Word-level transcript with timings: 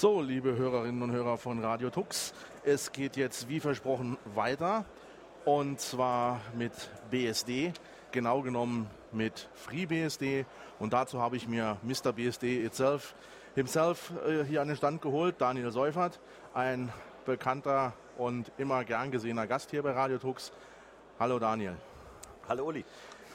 So, 0.00 0.22
liebe 0.22 0.56
Hörerinnen 0.56 1.02
und 1.02 1.12
Hörer 1.12 1.36
von 1.36 1.62
Radio 1.62 1.90
Tux, 1.90 2.32
es 2.64 2.90
geht 2.90 3.18
jetzt 3.18 3.50
wie 3.50 3.60
versprochen 3.60 4.16
weiter 4.34 4.86
und 5.44 5.78
zwar 5.78 6.40
mit 6.56 6.72
BSD, 7.10 7.74
genau 8.10 8.40
genommen 8.40 8.86
mit 9.12 9.50
FreeBSD 9.52 10.46
und 10.78 10.94
dazu 10.94 11.20
habe 11.20 11.36
ich 11.36 11.46
mir 11.46 11.76
Mr. 11.82 12.14
BSD 12.14 12.64
itself, 12.64 13.14
himself 13.54 14.10
äh, 14.26 14.42
hier 14.44 14.62
an 14.62 14.68
den 14.68 14.78
Stand 14.78 15.02
geholt, 15.02 15.34
Daniel 15.38 15.70
Seufert, 15.70 16.18
ein 16.54 16.90
bekannter 17.26 17.92
und 18.16 18.50
immer 18.56 18.84
gern 18.84 19.10
gesehener 19.10 19.46
Gast 19.46 19.70
hier 19.70 19.82
bei 19.82 19.92
Radio 19.92 20.16
Tux. 20.16 20.50
Hallo 21.18 21.38
Daniel. 21.38 21.76
Hallo 22.48 22.68
Uli. 22.68 22.86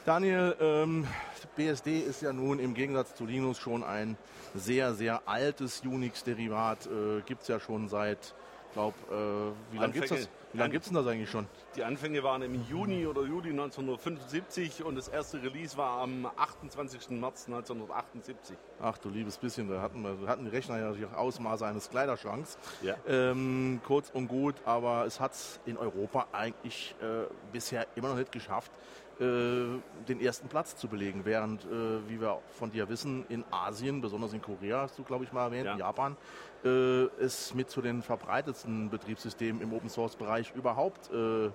Daniel, 0.06 0.56
ähm, 0.60 1.08
BSD 1.56 2.00
ist 2.02 2.22
ja 2.22 2.32
nun 2.32 2.60
im 2.60 2.76
Gegensatz 2.76 3.16
zu 3.16 3.26
Linux 3.26 3.58
schon 3.58 3.84
ein 3.84 4.18
sehr, 4.54 4.94
sehr 4.94 5.28
altes 5.28 5.82
Unix-Derivat. 5.82 6.86
Äh, 6.86 7.22
gibt 7.26 7.42
es 7.42 7.48
ja 7.48 7.60
schon 7.60 7.90
seit, 7.90 8.36
ich 8.68 8.74
glaube, 8.74 8.96
äh, 9.10 9.74
wie 9.74 9.80
lange 9.80 9.94
gibt 9.94 10.06
es 10.06 10.12
das? 10.12 10.30
Wie 10.54 10.60
lange 10.60 10.72
gibt 10.72 10.86
es 10.86 10.90
denn 10.90 10.96
das 10.96 11.08
eigentlich 11.08 11.30
schon? 11.30 11.48
Die 11.76 11.84
Anfänge 11.84 12.24
waren 12.24 12.42
im 12.42 12.64
Juni 12.70 13.06
oder 13.08 13.24
Juli 13.24 13.50
1975 13.50 14.86
und 14.86 14.96
das 14.96 15.10
erste 15.10 15.44
Release 15.44 15.76
war 15.76 16.00
am 16.02 16.28
28. 16.38 17.10
März 17.10 17.48
1978. 17.48 18.56
Ach 18.80 18.98
du 18.98 19.10
liebes 19.10 19.38
bisschen, 19.38 19.68
da 19.68 19.82
hatten, 19.82 20.02
wir, 20.02 20.28
hatten 20.30 20.46
die 20.46 20.52
Rechner 20.52 20.80
ja 20.80 20.94
die 20.94 21.06
Ausmaße 21.06 21.66
eines 21.66 21.90
Kleiderschranks. 21.90 22.58
Ja. 22.82 22.96
Ähm, 23.06 23.82
kurz 23.86 24.12
und 24.12 24.30
gut, 24.30 24.56
aber 24.64 25.06
es 25.06 25.20
hat 25.20 25.34
es 25.34 25.60
in 25.66 25.78
Europa 25.78 26.28
eigentlich 26.32 26.96
äh, 27.02 27.26
bisher 27.52 27.88
immer 27.96 28.08
noch 28.08 28.18
nicht 28.18 28.32
geschafft, 28.32 28.72
den 29.20 30.20
ersten 30.22 30.48
Platz 30.48 30.76
zu 30.76 30.88
belegen, 30.88 31.22
während, 31.24 31.64
äh, 31.66 32.08
wie 32.10 32.20
wir 32.20 32.40
von 32.50 32.72
dir 32.72 32.90
wissen, 32.90 33.26
in 33.30 33.44
Asien, 33.52 34.02
besonders 34.02 34.34
in 34.34 34.42
Korea, 34.42 34.82
hast 34.82 34.98
du, 35.00 35.04
glaube 35.04 35.24
ich, 35.24 35.32
mal 35.32 35.46
erwähnt, 35.46 35.66
Ja. 35.66 35.74
in 35.74 35.80
Japan, 35.80 36.18
äh, 36.64 37.04
es 37.22 37.54
mit 37.54 37.70
zu 37.70 37.82
den 37.82 38.02
verbreitetsten 38.02 38.90
Betriebssystemen 38.90 39.62
im 39.62 39.74
Open-Source-Bereich 39.74 40.54
überhaupt 40.56 41.10
äh, 41.12 41.50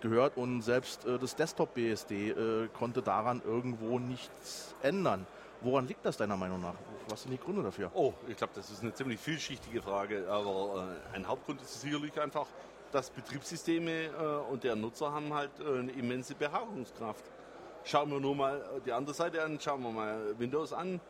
gehört 0.00 0.36
und 0.36 0.62
selbst 0.62 1.06
äh, 1.06 1.18
das 1.18 1.36
Desktop-BSD 1.36 2.30
äh, 2.30 2.68
konnte 2.76 3.00
daran 3.02 3.40
irgendwo 3.44 3.98
nichts 3.98 4.74
ändern. 4.82 5.26
Woran 5.60 5.86
liegt 5.86 6.04
das 6.04 6.16
deiner 6.18 6.36
Meinung 6.36 6.60
nach? 6.60 6.74
Was 7.08 7.22
sind 7.22 7.30
die 7.32 7.38
Gründe 7.38 7.62
dafür? 7.62 7.90
Oh, 7.94 8.12
ich 8.28 8.36
glaube, 8.36 8.52
das 8.54 8.70
ist 8.70 8.82
eine 8.82 8.92
ziemlich 8.92 9.18
vielschichtige 9.20 9.80
Frage, 9.80 10.26
aber 10.28 10.88
äh, 11.12 11.16
ein 11.16 11.26
Hauptgrund 11.26 11.62
ist 11.62 11.80
sicherlich 11.80 12.20
einfach, 12.20 12.46
dass 12.94 13.10
Betriebssysteme 13.10 14.04
äh, 14.04 14.52
und 14.52 14.62
deren 14.62 14.80
Nutzer 14.80 15.12
haben 15.12 15.34
halt 15.34 15.50
äh, 15.58 15.80
eine 15.80 15.90
immense 15.90 16.36
Beharrungskraft. 16.36 17.24
Schauen 17.82 18.08
wir 18.12 18.20
nur 18.20 18.36
mal 18.36 18.64
die 18.86 18.92
andere 18.92 19.14
Seite 19.14 19.42
an, 19.42 19.58
schauen 19.60 19.82
wir 19.82 19.90
mal 19.90 20.38
Windows 20.38 20.72
an, 20.72 21.00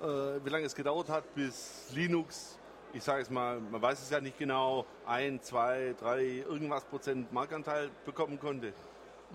äh, 0.00 0.06
wie 0.42 0.48
lange 0.48 0.64
es 0.64 0.74
gedauert 0.74 1.10
hat, 1.10 1.34
bis 1.34 1.90
Linux, 1.94 2.58
ich 2.94 3.04
sage 3.04 3.20
es 3.20 3.28
mal, 3.28 3.60
man 3.60 3.82
weiß 3.82 4.00
es 4.00 4.08
ja 4.08 4.22
nicht 4.22 4.38
genau, 4.38 4.86
ein, 5.06 5.42
zwei, 5.42 5.94
drei, 6.00 6.22
irgendwas 6.48 6.84
Prozent 6.86 7.30
Marktanteil 7.30 7.90
bekommen 8.06 8.40
konnte. 8.40 8.72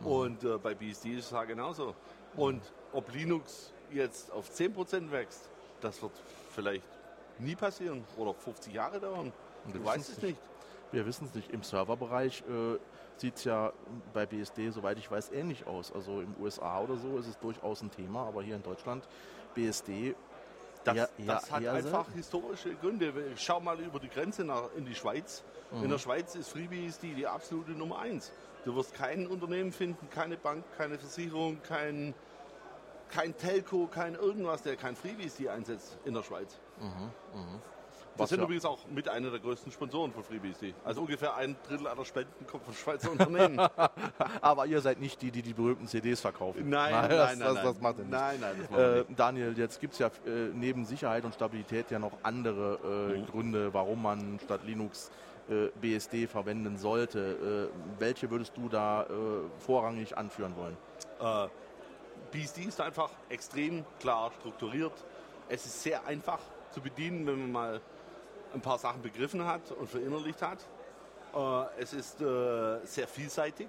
Und 0.03 0.43
äh, 0.43 0.57
bei 0.57 0.73
BSD 0.73 1.11
ist 1.11 1.25
es 1.25 1.31
ja 1.31 1.43
genauso. 1.43 1.93
Und 2.35 2.63
ob 2.91 3.13
Linux 3.13 3.71
jetzt 3.91 4.31
auf 4.31 4.49
10% 4.49 5.11
wächst, 5.11 5.47
das 5.79 6.01
wird 6.01 6.13
vielleicht 6.55 6.83
nie 7.37 7.55
passieren 7.55 8.03
oder 8.17 8.33
50 8.33 8.73
Jahre 8.73 8.99
dauern. 8.99 9.31
Du 9.71 9.85
weißt 9.85 10.09
es 10.09 10.21
nicht. 10.23 10.39
Wir 10.91 11.05
wissen 11.05 11.25
es 11.25 11.35
nicht. 11.35 11.51
Im 11.51 11.63
Serverbereich 11.63 12.43
äh, 12.49 12.77
sieht 13.17 13.35
es 13.35 13.43
ja 13.43 13.71
bei 14.13 14.25
BSD, 14.25 14.69
soweit 14.71 14.97
ich 14.97 15.09
weiß, 15.09 15.31
ähnlich 15.31 15.67
aus. 15.67 15.91
Also 15.91 16.21
im 16.21 16.35
USA 16.41 16.79
oder 16.81 16.97
so 16.97 17.17
ist 17.17 17.27
es 17.27 17.37
durchaus 17.39 17.81
ein 17.81 17.91
Thema, 17.91 18.25
aber 18.27 18.41
hier 18.41 18.55
in 18.55 18.63
Deutschland 18.63 19.07
BSD 19.53 20.15
Das, 20.83 20.95
eher, 20.95 21.09
das 21.27 21.51
hat 21.51 21.65
einfach 21.67 22.05
selten. 22.05 22.13
historische 22.13 22.73
Gründe. 22.75 23.13
Schau 23.35 23.59
mal 23.59 23.79
über 23.79 23.99
die 23.99 24.09
Grenze 24.09 24.43
nach, 24.45 24.63
in 24.75 24.85
die 24.85 24.95
Schweiz. 24.95 25.43
Mhm. 25.71 25.83
In 25.83 25.89
der 25.89 25.97
Schweiz 25.99 26.35
ist 26.35 26.49
FreeBSD 26.49 27.13
die 27.15 27.27
absolute 27.27 27.71
Nummer 27.71 27.99
eins. 27.99 28.31
Du 28.65 28.75
wirst 28.75 28.93
kein 28.93 29.27
Unternehmen 29.27 29.71
finden, 29.71 30.09
keine 30.09 30.37
Bank, 30.37 30.63
keine 30.77 30.97
Versicherung, 30.97 31.61
kein, 31.63 32.13
kein 33.09 33.37
Telco, 33.37 33.87
kein 33.87 34.15
irgendwas, 34.15 34.63
der 34.63 34.75
kein 34.75 34.95
FreeBSD 34.95 35.49
einsetzt 35.49 35.97
in 36.05 36.13
der 36.13 36.23
Schweiz. 36.23 36.59
Wir 38.15 38.27
sind 38.27 38.39
ja- 38.39 38.43
übrigens 38.43 38.65
auch 38.65 38.79
mit 38.87 39.07
einer 39.07 39.29
der 39.31 39.39
größten 39.39 39.71
Sponsoren 39.71 40.11
von 40.11 40.23
FreeBSD. 40.23 40.73
Also 40.83 41.01
ungefähr 41.01 41.35
ein 41.35 41.55
Drittel 41.67 41.87
aller 41.87 42.03
Spenden 42.03 42.45
kommt 42.47 42.65
von 42.65 42.73
Schweizer 42.73 43.11
Unternehmen. 43.11 43.59
Aber 44.41 44.65
ihr 44.65 44.81
seid 44.81 44.99
nicht 44.99 45.21
die, 45.21 45.31
die 45.31 45.41
die 45.41 45.53
berühmten 45.53 45.87
CDs 45.87 46.19
verkaufen. 46.19 46.69
Nein, 46.69 46.91
nein, 46.91 47.09
das, 47.09 47.29
nein, 47.29 47.39
das, 47.39 47.53
nein. 47.55 47.63
das 47.65 47.79
macht 47.81 47.97
ihr 47.99 48.03
nicht. 48.03 48.11
Nein, 48.11 48.37
nein, 48.41 48.55
das 48.61 48.71
wir 48.71 48.77
Äh, 48.77 48.97
nicht. 49.07 49.19
Daniel, 49.19 49.57
jetzt 49.57 49.79
gibt 49.79 49.93
es 49.93 49.99
ja 49.99 50.07
äh, 50.07 50.49
neben 50.53 50.85
Sicherheit 50.85 51.23
und 51.23 51.33
Stabilität 51.33 51.91
ja 51.91 51.99
noch 51.99 52.11
andere 52.23 52.79
äh, 52.83 53.17
Mhm. 53.19 53.25
Gründe, 53.27 53.73
warum 53.73 54.01
man 54.03 54.39
statt 54.43 54.61
Linux 54.65 55.11
äh, 55.49 55.67
BSD 55.79 56.27
verwenden 56.27 56.77
sollte. 56.77 57.69
Äh, 57.73 57.99
welche 57.99 58.29
würdest 58.29 58.55
du 58.57 58.67
da 58.69 59.03
äh, 59.03 59.07
vorrangig 59.59 60.17
anführen 60.17 60.53
wollen? 60.57 60.77
BSD 62.31 62.61
ist 62.63 62.79
einfach 62.81 63.09
extrem 63.29 63.83
klar 63.99 64.31
strukturiert. 64.39 64.93
Es 65.47 65.65
ist 65.65 65.81
sehr 65.83 66.05
einfach 66.05 66.39
zu 66.71 66.79
bedienen, 66.81 67.25
wenn 67.25 67.39
man 67.39 67.51
mal 67.51 67.81
ein 68.53 68.61
paar 68.61 68.77
Sachen 68.77 69.01
begriffen 69.01 69.45
hat 69.45 69.71
und 69.71 69.89
verinnerlicht 69.89 70.41
hat. 70.41 70.59
Äh, 71.35 71.81
Es 71.81 71.93
ist 71.93 72.21
äh, 72.21 72.79
sehr 72.85 73.07
vielseitig. 73.07 73.67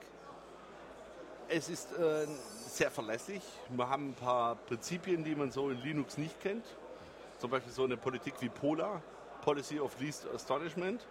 Es 1.48 1.68
ist 1.68 1.92
äh, 1.98 2.26
sehr 2.66 2.90
verlässlich. 2.90 3.42
Wir 3.70 3.88
haben 3.88 4.10
ein 4.10 4.14
paar 4.14 4.54
Prinzipien, 4.54 5.24
die 5.24 5.34
man 5.34 5.50
so 5.50 5.70
in 5.70 5.80
Linux 5.82 6.16
nicht 6.16 6.40
kennt. 6.40 6.64
Zum 7.38 7.50
Beispiel 7.50 7.72
so 7.72 7.84
eine 7.84 7.96
Politik 7.96 8.34
wie 8.40 8.48
POLA, 8.48 9.02
Policy 9.42 9.80
of 9.80 9.98
Least 10.00 10.26
Astonishment. 10.32 11.06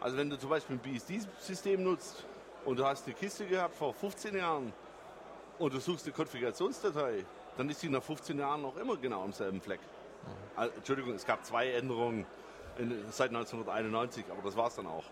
Also 0.00 0.16
wenn 0.16 0.28
du 0.28 0.38
zum 0.38 0.50
Beispiel 0.50 0.76
ein 0.76 0.80
BSD-System 0.80 1.82
nutzt 1.82 2.24
und 2.64 2.78
du 2.78 2.84
hast 2.84 3.06
eine 3.06 3.14
Kiste 3.14 3.46
gehabt 3.46 3.76
vor 3.76 3.94
15 3.94 4.36
Jahren 4.36 4.72
und 5.58 5.72
du 5.72 5.78
suchst 5.78 6.04
eine 6.06 6.14
Konfigurationsdatei, 6.14 7.24
dann 7.56 7.70
ist 7.70 7.82
die 7.82 7.88
nach 7.88 8.02
15 8.02 8.38
Jahren 8.38 8.62
noch 8.62 8.76
immer 8.76 8.96
genau 8.96 9.22
am 9.22 9.32
selben 9.32 9.60
Fleck. 9.60 9.80
Also, 10.56 10.74
Entschuldigung, 10.76 11.14
es 11.14 11.24
gab 11.24 11.44
zwei 11.44 11.70
Änderungen 11.72 12.26
in, 12.78 13.04
seit 13.10 13.28
1991, 13.28 14.24
aber 14.30 14.42
das 14.42 14.56
war 14.56 14.68
es 14.68 14.76
dann 14.76 14.86
auch. 14.86 15.04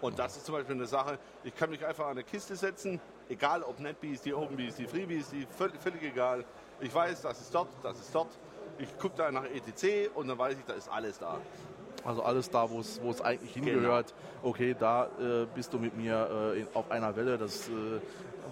Und 0.00 0.18
das 0.18 0.36
ist 0.36 0.46
zum 0.46 0.56
Beispiel 0.56 0.74
eine 0.74 0.86
Sache, 0.86 1.18
ich 1.44 1.54
kann 1.54 1.70
mich 1.70 1.84
einfach 1.86 2.06
an 2.06 2.12
eine 2.12 2.24
Kiste 2.24 2.56
setzen, 2.56 3.00
egal 3.28 3.62
ob 3.62 3.78
NetBSD, 3.78 4.32
OpenBSD, 4.32 4.86
FreeBSD, 4.86 5.46
völlig, 5.56 5.80
völlig 5.80 6.02
egal. 6.02 6.44
Ich 6.80 6.92
weiß, 6.92 7.22
das 7.22 7.40
ist 7.40 7.54
dort, 7.54 7.68
das 7.82 7.98
ist 8.00 8.14
dort. 8.14 8.30
Ich 8.78 8.98
gucke 8.98 9.16
da 9.16 9.30
nach 9.30 9.44
ETC 9.44 10.10
und 10.16 10.26
dann 10.26 10.38
weiß 10.38 10.58
ich, 10.58 10.64
da 10.64 10.72
ist 10.72 10.88
alles 10.88 11.18
da. 11.18 11.40
Also 12.04 12.22
alles 12.22 12.50
da, 12.50 12.68
wo 12.70 12.80
es 12.80 13.00
wo 13.02 13.10
es 13.10 13.20
eigentlich 13.20 13.54
Genau. 13.54 13.66
hingehört. 13.66 14.14
Okay, 14.42 14.74
da 14.78 15.04
äh, 15.20 15.46
bist 15.54 15.72
du 15.72 15.78
mit 15.78 15.96
mir 15.96 16.54
äh, 16.56 16.64
auf 16.76 16.90
einer 16.90 17.14
Welle. 17.16 17.38
Das 17.38 17.68
äh, 17.68 17.72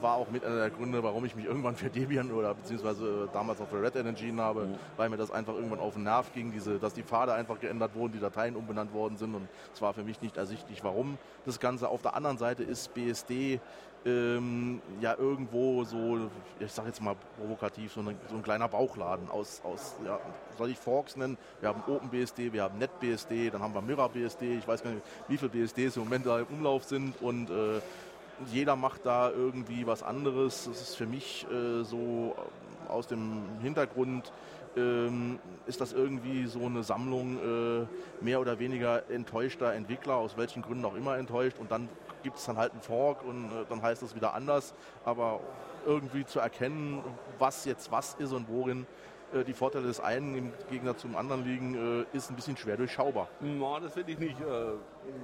war 0.00 0.15
auch 0.16 0.31
mit 0.31 0.44
einer 0.44 0.56
der 0.56 0.71
Gründe, 0.71 1.03
warum 1.03 1.25
ich 1.25 1.34
mich 1.34 1.47
irgendwann 1.47 1.75
für 1.77 1.91
Debian 1.91 2.31
oder 2.31 2.55
beziehungsweise 2.55 3.25
äh, 3.28 3.33
damals 3.33 3.60
auch 3.60 3.66
für 3.69 3.83
Red 3.83 3.97
entschieden 3.97 4.41
habe, 4.41 4.66
Mhm. 4.66 4.75
weil 4.97 5.09
mir 5.09 5.16
das 5.16 5.31
einfach 5.31 5.55
irgendwann 5.55 5.81
auf 5.81 5.94
den 5.94 6.05
Nerv 6.05 6.33
ging, 6.33 6.53
diese, 6.53 6.78
dass 6.78 6.94
die 6.94 7.03
Pfade 7.03 7.33
einfach 7.34 7.59
geändert 7.60 7.94
wurden, 7.94 8.12
die 8.12 8.21
Dateien 8.21 8.55
umbenannt 8.56 8.93
worden 8.94 9.16
sind 9.16 9.34
und 9.34 9.49
es 9.75 9.83
war 9.83 9.93
für 9.94 10.05
mich 10.05 10.21
nicht 10.22 10.37
ersichtlich, 10.37 10.84
warum 10.84 11.19
das 11.44 11.59
Ganze. 11.60 11.89
Auf 11.89 12.03
der 12.03 12.15
anderen 12.15 12.39
Seite 12.39 12.62
ist 12.62 12.94
BSD 12.94 13.60
ähm, 14.05 14.81
ja 15.00 15.15
irgendwo 15.16 15.84
so, 15.84 16.31
ich 16.59 16.72
sag 16.72 16.87
jetzt 16.87 17.03
mal 17.03 17.16
provokativ, 17.38 17.93
so, 17.93 18.00
eine, 18.00 18.15
so 18.28 18.37
ein 18.37 18.43
kleiner 18.43 18.69
Bauchladen 18.69 19.31
aus, 19.31 19.61
aus 19.65 19.97
ja, 20.05 20.19
soll 20.56 20.71
ich 20.71 20.78
Forks 20.78 21.16
nennen? 21.16 21.37
Wir 21.61 21.69
haben 21.69 21.83
OpenBSD, 21.87 22.53
wir 22.53 22.62
haben 22.62 22.78
NetBSD, 22.78 23.50
dann 23.50 23.62
haben 23.62 23.75
wir 23.75 23.83
MirrorBSD, 23.83 24.59
ich 24.59 24.66
weiß 24.66 24.83
gar 24.83 24.91
nicht, 24.91 25.05
wie 25.28 25.37
viele 25.37 25.50
BSDs 25.50 25.97
im 25.97 26.05
Moment 26.05 26.27
da 26.27 26.41
im 26.41 26.47
Umlauf 26.47 26.84
sind 26.84 27.21
und 27.21 27.50
äh, 27.50 27.81
jeder 28.53 28.77
macht 28.77 29.05
da 29.05 29.31
irgendwie 29.31 29.87
was 29.87 30.03
anderes. 30.03 30.65
Das 30.65 30.81
ist 30.81 30.97
für 30.97 31.06
mich 31.06 31.47
äh, 31.50 31.83
so 31.84 32.34
äh, 32.37 32.91
aus 32.91 33.06
dem 33.06 33.43
Hintergrund 33.62 34.33
ähm, 34.77 35.39
ist 35.67 35.81
das 35.81 35.93
irgendwie 35.93 36.47
so 36.47 36.67
eine 36.67 36.83
Sammlung 36.83 37.39
äh, 37.39 37.87
mehr 38.25 38.41
oder 38.41 38.59
weniger 38.59 39.09
enttäuschter 39.11 39.72
Entwickler, 39.75 40.17
aus 40.17 40.37
welchen 40.37 40.63
Gründen 40.63 40.84
auch 40.84 40.95
immer 40.95 41.17
enttäuscht. 41.19 41.59
Und 41.59 41.71
dann 41.71 41.89
gibt 42.22 42.39
es 42.39 42.45
dann 42.45 42.57
halt 42.57 42.72
einen 42.72 42.83
Fork 42.83 43.25
und 43.25 43.47
äh, 43.47 43.65
dann 43.69 43.83
heißt 43.83 44.03
es 44.03 44.15
wieder 44.15 44.34
anders. 44.34 44.75
Aber 45.05 45.41
irgendwie 45.87 46.25
zu 46.25 46.41
erkennen, 46.41 47.03
was 47.39 47.65
jetzt 47.65 47.91
was 47.91 48.15
ist 48.15 48.33
und 48.33 48.49
worin 48.49 48.87
äh, 49.33 49.45
die 49.45 49.53
Vorteile 49.53 49.87
des 49.87 50.01
einen 50.01 50.37
im 50.37 50.53
Gegensatz 50.71 51.01
zum 51.03 51.16
anderen 51.16 51.45
liegen, 51.45 52.05
äh, 52.13 52.16
ist 52.16 52.31
ein 52.31 52.37
bisschen 52.37 52.57
schwer 52.57 52.77
durchschaubar. 52.77 53.28
Ja, 53.41 53.81
das 53.81 53.95
finde 53.95 54.13
ich 54.13 54.19
nicht. 54.19 54.41
Äh, 54.41 54.73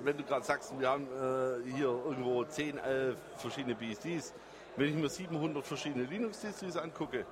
Wenn 0.02 0.16
du 0.16 0.24
gerade 0.24 0.44
sagst, 0.44 0.72
wir 0.78 0.88
haben 0.88 1.04
äh, 1.04 1.70
hier 1.76 1.86
irgendwo 1.88 2.44
10, 2.44 2.78
11 2.78 3.16
verschiedene 3.36 3.74
BSDs. 3.74 4.34
Wenn 4.76 4.90
ich 4.90 4.94
mir 4.94 5.08
700 5.08 5.66
verschiedene 5.66 6.04
Linux-Distros 6.04 6.76
angucke, 6.76 7.24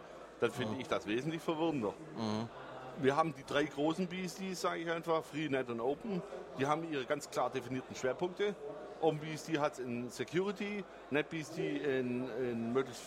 dann 0.45 0.53
finde 0.53 0.77
ich 0.79 0.87
das 0.89 1.07
wesentlich 1.07 1.41
verwirrender. 1.41 1.95
Wir 2.99 3.17
haben 3.17 3.35
die 3.35 3.45
drei 3.45 3.65
großen 3.65 4.07
BSDs, 4.07 4.61
sage 4.61 4.81
ich 4.81 4.91
einfach, 4.91 5.25
Freenet 5.25 5.71
und 5.71 5.81
Open. 5.81 6.23
Die 6.59 6.67
haben 6.67 6.89
ihre 6.93 7.05
ganz 7.07 7.31
klar 7.31 7.51
definierten 7.51 7.97
Schwerpunkte. 7.97 8.55
OpenBSD 9.01 9.59
hat 9.59 9.75
es 9.75 9.79
in 9.81 10.11
Security, 10.11 10.85
NetBSD 11.11 11.79
in, 11.79 12.29
in 12.39 12.73
möglichst 12.73 13.03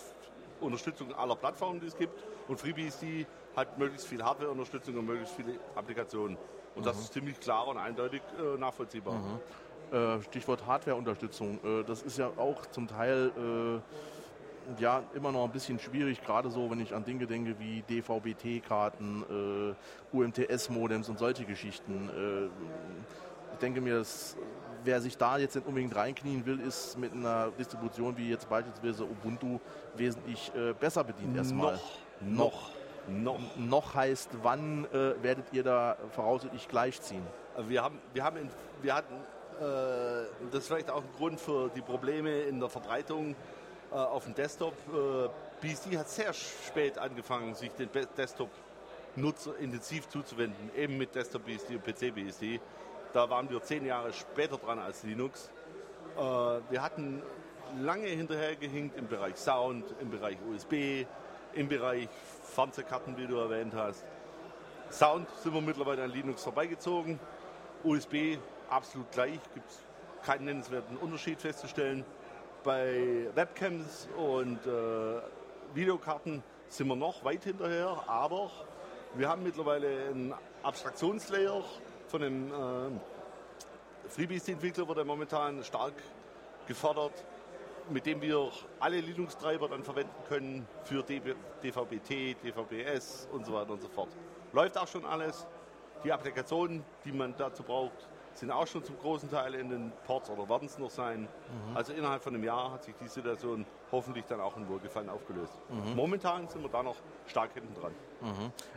Unterstützung 0.59 1.13
aller 1.13 1.35
Plattformen, 1.35 1.79
die 1.79 1.87
es 1.87 1.95
gibt. 1.95 2.23
Und 2.47 2.59
FreeBSD 2.59 3.27
hat 3.55 3.77
möglichst 3.77 4.07
viel 4.07 4.23
Hardware-Unterstützung 4.23 4.97
und 4.97 5.05
möglichst 5.05 5.35
viele 5.35 5.59
Applikationen. 5.75 6.37
Und 6.75 6.85
das 6.85 6.99
ist 6.99 7.13
ziemlich 7.13 7.39
klar 7.39 7.67
und 7.67 7.77
eindeutig 7.77 8.21
äh, 8.39 8.57
nachvollziehbar. 8.57 9.15
Äh, 9.91 10.21
Stichwort 10.23 10.65
Hardware-Unterstützung. 10.65 11.59
Äh, 11.63 11.83
das 11.83 12.01
ist 12.01 12.17
ja 12.17 12.31
auch 12.35 12.65
zum 12.67 12.87
Teil 12.87 13.31
äh, 13.37 14.16
ja, 14.79 15.03
immer 15.13 15.31
noch 15.31 15.45
ein 15.45 15.51
bisschen 15.51 15.79
schwierig, 15.79 16.21
gerade 16.23 16.49
so, 16.49 16.69
wenn 16.69 16.79
ich 16.79 16.93
an 16.93 17.05
Dinge 17.05 17.25
denke 17.25 17.55
wie 17.59 17.81
DVB-T-Karten, 17.83 19.75
äh, 20.13 20.15
UMTS-Modems 20.15 21.09
und 21.09 21.19
solche 21.19 21.45
Geschichten. 21.45 22.09
Äh, 22.09 22.45
ich 23.53 23.59
denke 23.59 23.81
mir, 23.81 23.99
dass, 23.99 24.35
wer 24.83 25.01
sich 25.01 25.17
da 25.17 25.37
jetzt 25.37 25.55
nicht 25.55 25.67
unbedingt 25.67 25.95
reinknien 25.95 26.45
will, 26.45 26.59
ist 26.59 26.97
mit 26.97 27.13
einer 27.13 27.51
Distribution 27.57 28.17
wie 28.17 28.29
jetzt 28.29 28.49
beispielsweise 28.49 29.05
Ubuntu 29.05 29.59
wesentlich 29.95 30.51
äh, 30.55 30.73
besser 30.73 31.03
bedient 31.03 31.37
erstmal. 31.37 31.79
Noch, 32.21 32.69
noch, 33.07 33.39
Noch. 33.39 33.39
Noch 33.57 33.95
heißt, 33.95 34.29
wann 34.43 34.85
äh, 34.85 35.23
werdet 35.23 35.45
ihr 35.53 35.63
da 35.63 35.97
voraussichtlich 36.11 36.67
gleichziehen? 36.67 37.25
Wir 37.67 37.83
haben, 37.83 37.99
wir 38.13 38.23
haben, 38.23 38.37
in, 38.37 38.49
wir 38.81 38.93
hatten, 38.93 39.13
äh, 39.13 40.27
das 40.51 40.61
ist 40.61 40.67
vielleicht 40.67 40.91
auch 40.91 41.01
ein 41.01 41.11
Grund 41.17 41.39
für 41.39 41.69
die 41.73 41.81
Probleme 41.81 42.41
in 42.41 42.59
der 42.59 42.69
Verbreitung 42.69 43.35
äh, 43.91 43.95
auf 43.95 44.25
dem 44.25 44.35
Desktop. 44.35 44.73
Äh, 44.93 45.29
BSD 45.61 45.97
hat 45.97 46.09
sehr 46.09 46.33
spät 46.33 46.97
angefangen, 46.97 47.55
sich 47.55 47.71
den 47.71 47.89
Be- 47.89 48.07
Desktop-Nutzer 48.17 49.57
intensiv 49.57 50.07
zuzuwenden, 50.07 50.69
eben 50.75 50.97
mit 50.97 51.15
Desktop 51.15 51.45
BSD 51.45 51.75
und 51.75 51.83
PC 51.83 52.13
BSD. 52.13 52.59
Da 53.13 53.29
waren 53.29 53.49
wir 53.49 53.61
zehn 53.63 53.85
Jahre 53.85 54.13
später 54.13 54.57
dran 54.57 54.79
als 54.79 55.03
Linux. 55.03 55.49
Äh, 56.15 56.21
wir 56.21 56.81
hatten 56.81 57.21
lange 57.81 58.07
hinterhergehinkt 58.07 58.97
im 58.97 59.07
Bereich 59.07 59.37
Sound, 59.37 59.85
im 59.99 60.09
Bereich 60.09 60.37
USB, 60.49 61.05
im 61.53 61.67
Bereich 61.67 62.07
Fernsehkarten, 62.43 63.17
wie 63.17 63.27
du 63.27 63.37
erwähnt 63.37 63.73
hast. 63.73 64.05
Sound 64.91 65.27
sind 65.43 65.53
wir 65.53 65.61
mittlerweile 65.61 66.03
an 66.03 66.11
Linux 66.11 66.43
vorbeigezogen. 66.43 67.19
USB 67.83 68.37
absolut 68.69 69.11
gleich, 69.11 69.39
gibt 69.53 69.69
es 69.69 69.79
keinen 70.25 70.45
nennenswerten 70.45 70.97
Unterschied 70.97 71.41
festzustellen. 71.41 72.05
Bei 72.63 73.27
Webcams 73.33 74.09
und 74.17 74.65
äh, 74.65 75.21
Videokarten 75.73 76.43
sind 76.67 76.87
wir 76.87 76.95
noch 76.95 77.23
weit 77.23 77.43
hinterher, 77.43 78.03
aber 78.07 78.51
wir 79.15 79.29
haben 79.29 79.43
mittlerweile 79.43 80.09
einen 80.09 80.33
Abstraktionslayer 80.63 81.63
von 82.07 82.21
dem 82.21 82.51
äh, 82.51 84.09
FreeBSD-Entwickler, 84.09 84.87
wird 84.87 84.97
er 84.97 85.05
momentan 85.05 85.63
stark 85.63 85.93
gefordert, 86.67 87.25
mit 87.89 88.05
dem 88.05 88.21
wir 88.21 88.51
alle 88.79 88.99
Linux-Treiber 88.99 89.69
dann 89.69 89.83
verwenden 89.83 90.23
können 90.27 90.67
für 90.83 91.03
DVB-T, 91.03 92.35
DVB-S 92.43 93.27
und 93.31 93.45
so 93.45 93.53
weiter 93.53 93.71
und 93.71 93.81
so 93.81 93.87
fort. 93.87 94.09
Läuft 94.53 94.77
auch 94.77 94.87
schon 94.87 95.05
alles. 95.05 95.47
Die 96.03 96.11
Applikationen, 96.11 96.83
die 97.05 97.11
man 97.11 97.33
dazu 97.37 97.63
braucht, 97.63 98.07
sind 98.39 98.51
auch 98.51 98.67
schon 98.67 98.83
zum 98.83 98.97
großen 98.99 99.29
Teil 99.31 99.55
in 99.55 99.69
den 99.69 99.91
Ports 100.05 100.29
oder 100.29 100.47
werden 100.47 100.65
es 100.67 100.77
noch 100.77 100.89
sein. 100.91 101.27
Also 101.73 101.93
innerhalb 101.93 102.21
von 102.21 102.33
einem 102.35 102.43
Jahr 102.43 102.71
hat 102.71 102.83
sich 102.83 102.93
die 103.01 103.07
Situation 103.07 103.65
hoffentlich 103.91 104.25
dann 104.25 104.39
auch 104.41 104.55
in 104.57 104.67
Wohlgefallen 104.69 105.09
aufgelöst. 105.09 105.53
Momentan 105.95 106.47
sind 106.47 106.61
wir 106.61 106.69
da 106.69 106.83
noch 106.83 106.95
stark 107.25 107.53
hinten 107.53 107.73
dran. 107.73 107.91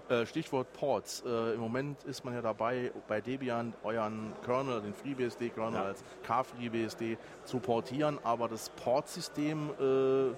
Äh, 0.09 0.25
Stichwort 0.27 0.73
Ports. 0.73 1.23
Äh, 1.27 1.55
Im 1.55 1.61
Moment 1.61 2.03
ist 2.05 2.25
man 2.25 2.35
ja 2.35 2.43
dabei, 2.43 2.93
bei 3.09 3.21
Debian 3.21 3.75
euren 3.83 4.33
Kernel, 4.45 4.81
den 4.81 4.95
FreeBSD-Kernel 4.95 5.75
Ja. 5.75 5.85
als 5.85 6.05
KFreeBSD 6.23 7.19
zu 7.45 7.59
portieren, 7.59 8.19
aber 8.23 8.49
das 8.49 8.71
Portsystem, 8.71 9.71
äh, 9.81 10.35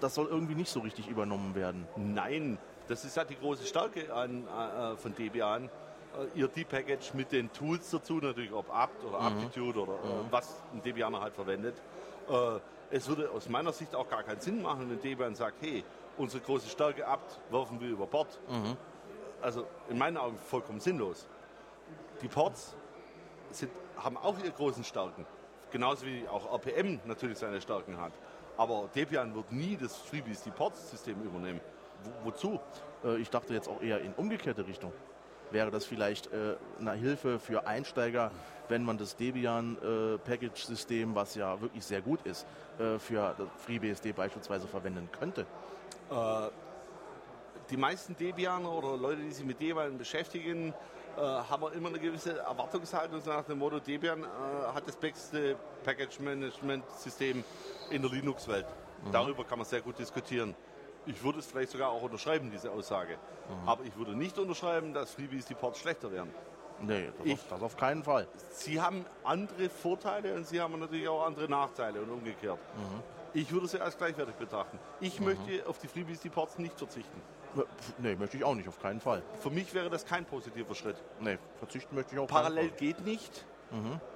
das 0.00 0.14
soll 0.14 0.26
irgendwie 0.26 0.54
nicht 0.54 0.70
so 0.70 0.80
richtig 0.80 1.08
übernommen 1.08 1.54
werden. 1.54 1.86
Nein, 1.96 2.58
das 2.88 3.04
ist 3.04 3.16
ja 3.16 3.24
die 3.24 3.36
große 3.36 3.64
Stärke 3.66 4.12
an, 4.12 4.46
äh, 4.46 4.96
von 4.96 5.14
Debian. 5.14 5.68
Äh, 6.16 6.38
ihr 6.38 6.48
D-Package 6.48 7.14
mit 7.14 7.32
den 7.32 7.52
Tools 7.52 7.90
dazu, 7.90 8.14
natürlich 8.14 8.52
ob 8.52 8.74
apt 8.74 9.04
oder 9.04 9.20
Aptitude 9.20 9.80
oder 9.80 9.92
äh, 9.94 10.30
was 10.30 10.62
ein 10.72 10.82
Debianer 10.82 11.20
halt 11.20 11.34
verwendet. 11.34 11.76
Äh, 12.28 12.60
es 12.90 13.08
würde 13.08 13.30
aus 13.30 13.48
meiner 13.48 13.72
Sicht 13.72 13.94
auch 13.94 14.08
gar 14.08 14.22
keinen 14.22 14.40
Sinn 14.40 14.62
machen, 14.62 14.88
wenn 14.88 15.00
Debian 15.00 15.34
sagt, 15.34 15.60
hey, 15.60 15.84
unsere 16.16 16.42
große 16.42 16.68
Stärke 16.68 17.06
apt 17.06 17.38
werfen 17.50 17.80
wir 17.80 17.88
über 17.88 18.06
Bord. 18.06 18.38
Also 19.42 19.66
in 19.88 19.98
meinen 19.98 20.16
Augen 20.16 20.38
vollkommen 20.38 20.80
sinnlos. 20.80 21.28
Die 22.22 22.28
Ports 22.28 22.74
sind, 23.52 23.70
haben 23.96 24.16
auch 24.16 24.38
ihre 24.38 24.50
großen 24.50 24.84
Stärken. 24.84 25.26
Genauso 25.70 26.06
wie 26.06 26.26
auch 26.28 26.50
RPM 26.54 26.98
natürlich 27.04 27.38
seine 27.38 27.60
Stärken 27.60 28.00
hat. 28.00 28.12
Aber 28.56 28.88
Debian 28.94 29.34
wird 29.34 29.52
nie 29.52 29.76
das 29.76 29.96
FreeBSD-Ports-System 29.98 31.22
übernehmen. 31.22 31.60
Wo, 32.02 32.30
wozu? 32.30 32.58
Äh, 33.04 33.18
ich 33.18 33.30
dachte 33.30 33.52
jetzt 33.54 33.68
auch 33.68 33.80
eher 33.82 34.00
in 34.00 34.12
umgekehrte 34.14 34.66
Richtung. 34.66 34.92
Wäre 35.50 35.70
das 35.70 35.84
vielleicht 35.86 36.26
äh, 36.32 36.56
eine 36.78 36.92
Hilfe 36.92 37.38
für 37.38 37.66
Einsteiger, 37.66 38.30
wenn 38.68 38.84
man 38.84 38.98
das 38.98 39.16
Debian-Package-System, 39.16 41.14
was 41.14 41.34
ja 41.34 41.60
wirklich 41.60 41.84
sehr 41.84 42.02
gut 42.02 42.20
ist, 42.26 42.46
äh, 42.78 42.98
für 42.98 43.34
FreeBSD 43.64 44.12
beispielsweise 44.12 44.66
verwenden 44.66 45.08
könnte? 45.10 45.46
Die 47.70 47.76
meisten 47.76 48.16
Debianer 48.16 48.72
oder 48.72 48.96
Leute, 48.96 49.20
die 49.20 49.30
sich 49.30 49.44
mit 49.44 49.60
Debian 49.60 49.98
beschäftigen, 49.98 50.72
äh, 51.18 51.20
haben 51.20 51.72
immer 51.72 51.88
eine 51.88 51.98
gewisse 51.98 52.38
Erwartungshaltung 52.38 53.20
so 53.20 53.30
nach 53.30 53.44
dem 53.44 53.58
Motto, 53.58 53.80
Debian 53.80 54.22
äh, 54.22 54.26
hat 54.72 54.86
das 54.86 54.96
beste 54.96 55.56
Package-Management-System 55.84 57.42
in 57.90 58.02
der 58.02 58.10
Linux-Welt. 58.10 58.66
Darüber 59.12 59.44
kann 59.44 59.58
man 59.58 59.66
sehr 59.66 59.80
gut 59.80 59.98
diskutieren. 59.98 60.54
Ich 61.08 61.22
würde 61.22 61.38
es 61.38 61.46
vielleicht 61.46 61.70
sogar 61.72 61.88
auch 61.90 62.02
unterschreiben, 62.02 62.50
diese 62.50 62.70
Aussage. 62.70 63.16
Aber 63.66 63.82
ich 63.84 63.96
würde 63.96 64.14
nicht 64.14 64.38
unterschreiben, 64.38 64.92
dass 64.92 65.12
FreeBSD-Ports 65.14 65.80
schlechter 65.80 66.12
wären. 66.12 66.30
Nee, 66.80 67.10
das, 67.16 67.26
Ich- 67.26 67.32
auf, 67.32 67.46
das 67.48 67.62
auf 67.62 67.76
keinen 67.76 68.04
Fall. 68.04 68.28
Sie 68.50 68.80
haben 68.80 69.04
andere 69.24 69.68
Vorteile 69.70 70.34
und 70.34 70.46
sie 70.46 70.60
haben 70.60 70.78
natürlich 70.78 71.08
auch 71.08 71.24
andere 71.26 71.48
Nachteile 71.48 72.02
und 72.02 72.10
umgekehrt. 72.10 72.58
Ich 73.34 73.50
würde 73.50 73.66
sie 73.68 73.80
als 73.80 73.96
gleichwertig 73.96 74.34
betrachten. 74.36 74.78
Ich 75.00 75.18
möchte 75.20 75.66
auf 75.66 75.78
die 75.78 75.88
FreeBSD-Ports 75.88 76.58
nicht 76.58 76.76
verzichten. 76.78 77.20
Äh, 77.56 77.62
Nee, 77.98 78.14
möchte 78.14 78.36
ich 78.36 78.44
auch 78.44 78.54
nicht, 78.54 78.68
auf 78.68 78.78
keinen 78.80 79.00
Fall. 79.00 79.22
Für 79.40 79.50
mich 79.50 79.72
wäre 79.74 79.88
das 79.90 80.04
kein 80.04 80.24
positiver 80.26 80.74
Schritt. 80.74 80.96
Nee, 81.20 81.38
verzichten 81.58 81.94
möchte 81.94 82.14
ich 82.14 82.20
auch 82.20 82.26
Parallel 82.28 82.68
keinen 82.68 82.76
geht 82.76 83.00
nicht. 83.04 83.44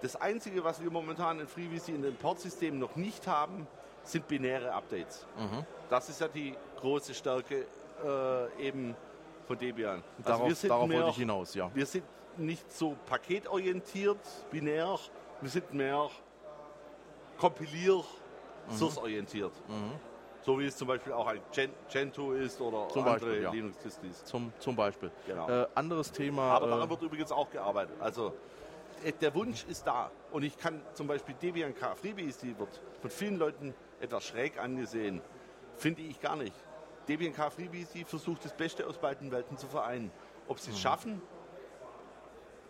Das 0.00 0.17
Einzige, 0.17 0.65
was 0.65 0.83
wir 0.83 0.91
momentan 0.91 1.39
in 1.41 1.47
FreeBSD 1.47 1.93
in 1.94 2.00
den 2.03 2.17
Portsystemen 2.17 2.79
noch 2.81 2.97
nicht 2.97 3.27
haben, 3.27 3.67
sind 4.05 4.27
binäre 4.29 4.73
Updates. 4.73 5.27
Das 5.89 6.09
ist 6.09 6.21
ja 6.21 6.29
die 6.29 6.55
große 6.81 7.15
Stärke 7.15 7.67
äh, 8.05 8.67
eben 8.67 8.97
von 9.47 9.59
Debian. 9.59 10.03
Also 10.19 10.31
Darauf, 10.31 10.49
wir 10.49 10.55
sind 10.55 10.71
darauf 10.71 10.89
mehr, 10.89 10.99
wollte 10.99 11.11
ich 11.11 11.17
hinaus, 11.17 11.55
ja. 11.55 11.71
Wir 11.75 11.87
sind 11.87 12.05
nicht 12.37 12.73
so 12.73 12.97
paketorientiert, 13.07 14.19
binär. 14.51 14.99
Wir 15.41 15.51
sind 15.51 15.73
mehr 15.75 16.09
kompilier 17.39 18.03
source-orientiert. 18.71 19.53
So 20.44 20.59
wie 20.59 20.67
es 20.67 20.77
zum 20.77 20.89
Beispiel 20.89 21.13
auch 21.13 21.27
ein 21.27 21.41
Gen 21.53 21.71
Gentoo 21.89 22.32
ist 22.32 22.61
oder 22.61 22.89
Zum 22.89 23.03
andere 23.03 23.27
Beispiel, 23.27 23.43
ja. 23.43 23.51
Linux-Distries. 23.53 24.25
Zum, 24.25 24.53
zum 24.59 24.75
Beispiel. 24.75 25.11
Genau. 25.27 25.49
Äh, 25.49 25.67
anderes 25.75 26.11
Thema. 26.11 26.55
Aber 26.55 26.67
äh, 26.67 26.71
daran 26.71 26.91
wird 26.91 27.03
übrigens 27.03 27.31
auch 27.31 27.49
gearbeitet. 27.51 27.94
Also 28.01 28.35
äh, 29.05 29.13
der 29.13 29.32
Wunsch 29.37 29.65
ist 29.69 29.87
da. 29.87 30.11
Und 30.32 30.43
ich 30.43 30.59
kann 30.59 30.81
zum 30.94 31.06
Beispiel 31.06 31.37
Debian 31.41 31.75
K 31.75 31.94
FreeBSD 31.94 32.59
wird 32.59 32.81
von 33.01 33.11
vielen 33.11 33.37
Leuten 33.37 33.73
etwas 34.03 34.25
schräg 34.25 34.59
angesehen. 34.59 35.23
Finde 35.77 36.03
ich 36.03 36.21
gar 36.21 36.37
nicht. 36.37 36.55
Debian 37.09 37.32
K 37.32 37.51
FreeBSD 37.51 38.05
versucht 38.05 38.44
das 38.44 38.55
Beste 38.55 38.87
aus 38.87 38.99
beiden 38.99 39.31
Welten 39.32 39.56
zu 39.56 39.67
vereinen. 39.67 40.11
Ob 40.49 40.59
sie 40.59 40.71
es 40.73 40.79
schaffen, 40.81 41.21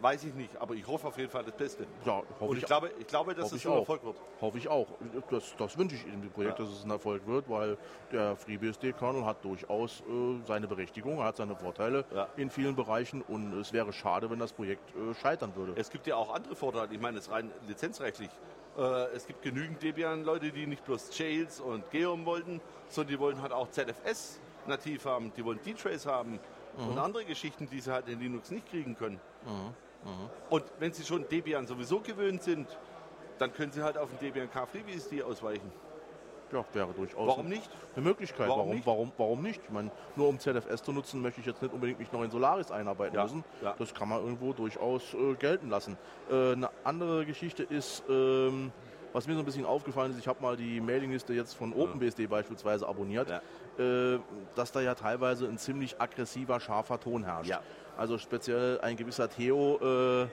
weiß 0.01 0.25
ich 0.25 0.35
nicht. 0.35 0.57
Aber 0.57 0.75
ich 0.75 0.87
hoffe 0.87 1.07
auf 1.09 1.19
jeden 1.19 1.31
Fall 1.31 1.45
das 1.45 1.55
Beste. 1.55 1.87
ja, 2.05 2.17
hoffe 2.39 2.45
Und 2.45 2.57
ich 2.57 2.63
ich, 2.63 2.67
glaube, 2.67 2.91
ich 2.99 3.07
glaube 3.07 3.35
dass 3.35 3.53
es 3.53 3.65
ein 3.67 3.73
auch. 3.73 3.79
Erfolg 3.81 4.05
wird. 4.05 4.17
hoffe 4.41 4.59
ich 4.59 4.69
auch. 4.69 4.87
Das, 5.31 5.55
das 5.57 5.77
wünsche 5.79 5.97
ich 5.97 6.05
dem 6.05 6.31
Projekt, 6.31 6.59
Ja. 6.59 6.65
dass 6.65 6.75
es 6.75 6.85
ein 6.85 6.91
Erfolg 6.91 7.27
wird, 7.27 7.49
weil 7.51 7.77
der 8.11 8.37
FreeBSD-Kernel 8.37 9.25
hat 9.25 9.45
durchaus 9.45 10.01
äh, 10.01 10.41
seine 10.47 10.67
Berechtigung, 10.67 11.19
er 11.19 11.25
hat 11.25 11.37
seine 11.37 11.55
Vorteile 11.57 12.05
Ja. 12.15 12.29
in 12.37 12.51
vielen 12.51 12.75
Bereichen 12.77 13.23
und 13.23 13.53
es 13.61 13.73
wäre 13.73 13.93
schade, 13.93 14.31
wenn 14.31 14.39
das 14.39 14.53
Projekt 14.53 14.91
äh, 14.97 15.15
scheitern 15.15 15.55
würde. 15.57 15.75
Es 15.77 15.91
gibt 15.91 16.07
ja 16.07 16.17
auch 16.17 16.33
andere 16.35 16.57
Vorteile. 16.57 16.93
Ich 16.93 17.01
meine, 17.01 17.19
es 17.19 17.31
rein 17.31 17.51
lizenzrechtlich. 17.69 18.31
Äh, 18.77 19.15
es 19.15 19.27
gibt 19.27 19.43
genügend 19.43 19.83
Debian-Leute, 19.83 20.51
die 20.51 20.67
nicht 20.67 20.85
bloß 20.85 21.17
Jails 21.19 21.61
und 21.61 21.91
Geom 21.91 22.25
wollten, 22.25 22.61
sondern 22.89 23.15
die 23.15 23.19
wollen 23.19 23.43
halt 23.43 23.53
auch 23.53 23.71
ZFS 23.71 24.41
nativ 24.67 25.05
haben, 25.05 25.33
die 25.37 25.45
wollen 25.45 25.61
D-Trace 25.63 26.07
haben 26.07 26.39
und 26.79 26.99
andere 26.99 27.25
Geschichten, 27.25 27.69
die 27.69 27.81
sie 27.81 27.93
halt 27.93 28.09
in 28.09 28.21
Linux 28.21 28.51
nicht 28.51 28.67
kriegen 28.71 28.97
können. 28.97 29.21
Und 30.51 30.65
wenn 30.79 30.93
sie 30.93 31.05
schon 31.05 31.29
Debian 31.29 31.67
sowieso 31.67 32.01
gewöhnt 32.01 32.43
sind, 32.43 32.67
dann 33.39 33.53
können 33.53 33.73
sie 33.73 33.83
halt 33.83 33.99
auf 33.99 34.09
den 34.11 34.19
Debian 34.21 34.51
K 34.51 34.67
FreeBSD 34.67 35.23
ausweichen. 35.23 35.71
Ja, 36.53 36.65
wäre 36.73 36.93
durchaus 36.93 37.29
Warum 37.29 37.49
nicht? 37.49 37.69
eine 37.97 38.05
Möglichkeit. 38.05 38.49
Warum 38.49 38.61
Warum, 38.61 38.75
nicht? 38.75 38.87
warum, 38.87 39.13
warum 39.17 39.43
nicht? 39.43 39.61
Ich 39.65 39.71
meine, 39.71 39.91
nur 40.17 40.29
um 40.29 40.39
ZFS 40.39 40.83
zu 40.83 40.93
nutzen, 40.93 41.23
möchte 41.23 41.41
ich 41.41 41.47
jetzt 41.47 41.63
nicht 41.63 41.73
unbedingt 41.73 41.99
mich 41.99 42.13
noch 42.13 42.23
in 42.23 42.31
Solaris 42.31 42.71
einarbeiten 42.71 43.17
Ja, 43.17 43.23
müssen. 43.23 43.45
ja. 43.63 43.75
Das 43.79 43.95
kann 43.95 44.09
man 44.09 44.21
irgendwo 44.23 44.53
durchaus 44.53 45.15
äh, 45.15 45.35
gelten 45.35 45.71
lassen. 45.71 45.97
Äh, 46.31 46.53
eine 46.53 46.69
andere 46.85 47.25
Geschichte 47.25 47.63
ist, 47.63 48.03
ähm, 48.09 48.71
was 49.15 49.27
mir 49.27 49.35
so 49.35 49.41
ein 49.41 49.45
bisschen 49.45 49.67
aufgefallen 49.67 50.13
ist, 50.13 50.19
ich 50.19 50.29
habe 50.29 50.43
mal 50.43 50.57
die 50.57 50.81
Mailingliste 50.81 51.33
jetzt 51.35 51.55
von 51.55 51.73
OpenBSD 51.73 52.27
beispielsweise 52.27 52.87
abonniert. 52.87 53.29
Ja. 53.31 53.41
äh, 54.15 54.19
dass 54.55 54.73
da 54.73 54.81
ja 54.81 54.95
teilweise 54.95 55.47
ein 55.47 55.59
ziemlich 55.59 56.01
aggressiver, 56.01 56.61
scharfer 56.61 57.01
Ton 57.01 57.25
herrscht. 57.25 57.49
Ja. 57.51 57.61
Also 57.97 58.17
speziell 58.19 58.81
ein 58.81 58.97
gewisser 58.97 59.29
Theo 59.29 59.77
äh, 60.25 60.27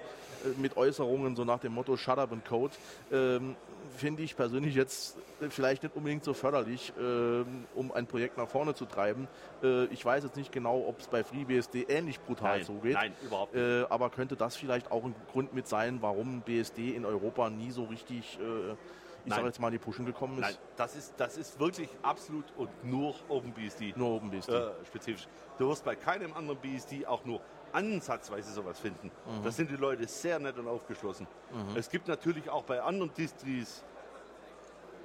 mit 0.58 0.78
Äußerungen 0.78 1.36
so 1.36 1.44
nach 1.44 1.60
dem 1.60 1.74
Motto 1.74 1.98
Shut 1.98 2.18
up 2.18 2.32
and 2.32 2.46
code, 2.46 2.74
ähm, 3.12 3.56
finde 3.98 4.24
ich 4.24 4.36
persönlich 4.36 4.76
jetzt 4.76 5.18
vielleicht 5.50 5.84
nicht 5.84 5.96
unbedingt 5.96 6.24
so 6.24 6.34
förderlich, 6.34 6.94
ähm, 7.00 7.66
um 7.76 7.92
ein 7.92 8.08
Projekt 8.08 8.38
nach 8.38 8.48
vorne 8.48 8.74
zu 8.74 8.86
treiben. 8.86 9.28
Äh, 9.64 9.86
ich 9.86 10.04
weiß 10.04 10.24
jetzt 10.24 10.36
nicht 10.36 10.52
genau, 10.52 10.86
ob 10.88 11.00
es 11.00 11.08
bei 11.08 11.24
FreeBSD 11.24 11.84
ähnlich 11.90 12.20
brutal 12.20 12.58
Nein, 12.58 12.66
zugeht. 12.66 12.94
nein, 12.94 13.14
überhaupt 13.24 13.54
nicht. 13.54 13.64
Äh, 13.64 13.86
aber 13.90 14.10
könnte 14.10 14.36
das 14.36 14.56
vielleicht 14.56 14.92
auch 14.92 15.04
ein 15.04 15.16
Grund 15.32 15.54
mit 15.54 15.68
sein, 15.68 15.98
warum 16.02 16.42
BSD 16.42 16.96
in 16.96 17.06
Europa 17.06 17.50
nie 17.50 17.72
so 17.72 17.86
richtig, 17.86 18.40
äh, 18.40 18.76
ich 19.26 19.34
sage 19.34 19.48
jetzt 19.48 19.60
mal, 19.60 19.68
in 19.68 19.74
die 19.74 19.80
Pushen 19.80 20.06
gekommen 20.06 20.38
ist? 20.40 20.42
Nein, 20.42 20.56
das 20.78 20.96
ist, 20.96 21.14
das 21.18 21.38
ist 21.38 21.60
wirklich 21.60 21.90
absolut 22.02 22.46
und 22.58 22.70
nur 22.84 23.16
OpenBSD. 23.28 23.94
Nur 23.96 24.16
OpenBSD. 24.16 24.54
Äh, 24.54 24.72
spezifisch. 24.88 25.28
Du 25.58 25.70
wirst 25.70 25.84
bei 25.84 25.96
keinem 25.96 26.34
anderen 26.34 26.58
BSD 26.60 27.06
auch 27.06 27.26
nur 27.26 27.42
ansatzweise 27.74 28.52
sowas 28.52 28.80
finden. 28.80 29.12
Mhm. 29.26 29.44
Da 29.44 29.52
sind 29.52 29.70
die 29.70 29.76
Leute 29.76 30.08
sehr 30.08 30.40
nett 30.40 30.58
und 30.58 30.68
aufgeschlossen. 30.68 31.28
Es 31.76 31.90
gibt 31.90 32.08
natürlich 32.08 32.50
auch 32.50 32.64
bei 32.64 32.82
anderen 32.82 33.14
Distris 33.14 33.84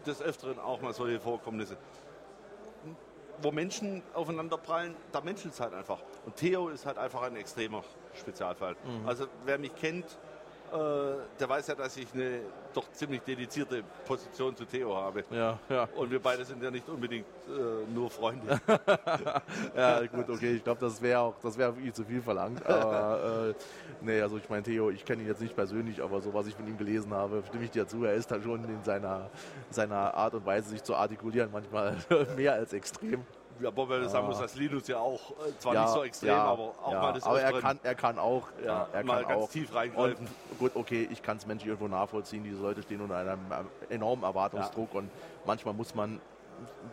des 0.06 0.20
Öfteren 0.20 0.58
auch 0.58 0.80
mal 0.80 0.92
solche 0.92 1.18
Vorkommnisse, 1.20 1.76
wo 3.40 3.50
Menschen 3.50 4.02
aufeinander 4.12 4.58
prallen, 4.58 4.94
da 5.12 5.20
menschelt 5.20 5.54
es 5.54 5.60
halt 5.60 5.74
einfach. 5.74 6.00
Und 6.24 6.36
Theo 6.36 6.68
ist 6.68 6.86
halt 6.86 6.98
einfach 6.98 7.22
ein 7.22 7.36
extremer 7.36 7.82
Spezialfall. 8.14 8.76
Mhm. 8.84 9.08
Also 9.08 9.26
wer 9.44 9.58
mich 9.58 9.74
kennt, 9.74 10.18
der 10.74 11.48
weiß 11.48 11.68
ja, 11.68 11.74
dass 11.74 11.96
ich 11.96 12.06
eine 12.14 12.40
doch 12.72 12.90
ziemlich 12.92 13.22
dedizierte 13.22 13.82
Position 14.04 14.56
zu 14.56 14.64
Theo 14.64 14.96
habe. 14.96 15.24
Ja, 15.30 15.58
ja. 15.68 15.88
Und 15.96 16.10
wir 16.10 16.20
beide 16.20 16.44
sind 16.44 16.62
ja 16.62 16.70
nicht 16.70 16.88
unbedingt 16.88 17.26
äh, 17.46 17.92
nur 17.92 18.10
Freunde. 18.10 18.60
Ja, 19.76 20.04
gut, 20.06 20.28
okay, 20.28 20.56
ich 20.56 20.64
glaube, 20.64 20.80
das 20.80 21.00
wäre 21.00 21.20
auch, 21.20 21.34
das 21.42 21.56
wäre 21.58 21.72
viel 21.74 21.92
zu 21.92 22.04
viel 22.04 22.22
verlangt. 22.22 22.64
Aber 22.66 23.48
äh, 23.50 23.54
nee, 24.00 24.20
also 24.20 24.36
ich 24.36 24.48
meine, 24.48 24.62
Theo, 24.62 24.90
ich 24.90 25.04
kenne 25.04 25.22
ihn 25.22 25.28
jetzt 25.28 25.40
nicht 25.40 25.54
persönlich, 25.54 26.02
aber 26.02 26.20
so 26.20 26.32
was 26.32 26.46
ich 26.46 26.54
von 26.54 26.66
ihm 26.66 26.76
gelesen 26.76 27.12
habe, 27.12 27.42
stimme 27.48 27.64
ich 27.64 27.70
dir 27.70 27.86
zu. 27.86 28.04
Er 28.04 28.14
ist 28.14 28.30
da 28.30 28.40
schon 28.40 28.64
in 28.64 28.82
seiner, 28.84 29.30
seiner 29.70 30.14
Art 30.14 30.34
und 30.34 30.46
Weise, 30.46 30.70
sich 30.70 30.82
zu 30.82 30.94
artikulieren, 30.94 31.50
manchmal 31.52 31.96
mehr 32.36 32.54
als 32.54 32.72
extrem. 32.72 33.24
Ja, 33.60 33.76
wobei 33.76 33.98
man 33.98 34.08
sagen 34.08 34.26
muss, 34.26 34.38
dass 34.38 34.54
Linus 34.56 34.88
ja 34.88 34.98
auch 34.98 35.30
äh, 35.30 35.58
zwar 35.58 35.74
ja, 35.74 35.82
nicht 35.82 35.92
so 35.92 36.02
extrem, 36.04 36.28
ja, 36.30 36.44
aber 36.44 36.74
auch 36.82 36.92
mal 36.92 37.12
des 37.12 37.22
aber 37.24 37.40
er 37.40 37.60
kann, 37.60 37.78
er 37.82 37.94
kann 37.94 38.18
auch, 38.18 38.48
ja, 38.64 38.88
er 38.92 39.04
mal 39.04 39.20
kann 39.20 39.28
ganz 39.28 39.44
auch. 39.44 39.50
tief 39.50 39.70
Und 39.70 39.76
reingreifen. 39.76 40.28
gut, 40.58 40.72
okay, 40.74 41.08
ich 41.10 41.22
kann 41.22 41.36
es 41.36 41.46
menschlich 41.46 41.68
irgendwo 41.68 41.88
nachvollziehen. 41.88 42.42
Diese 42.44 42.60
Leute 42.60 42.82
stehen 42.82 43.00
unter 43.00 43.16
einem 43.16 43.40
äh, 43.88 43.94
enormen 43.94 44.24
Erwartungsdruck 44.24 44.94
und 44.94 45.10
manchmal 45.44 45.74
muss 45.74 45.94
man, 45.94 46.20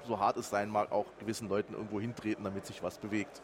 so 0.08 0.20
hart 0.20 0.38
es 0.38 0.50
sein 0.50 0.70
mag, 0.70 0.91
auch 0.91 1.06
gewissen 1.20 1.50
Leuten 1.50 1.74
irgendwo 1.74 2.00
hintreten, 2.00 2.44
damit 2.44 2.65
sich 2.65 2.82
was 2.84 2.98
bewegt. 2.98 3.41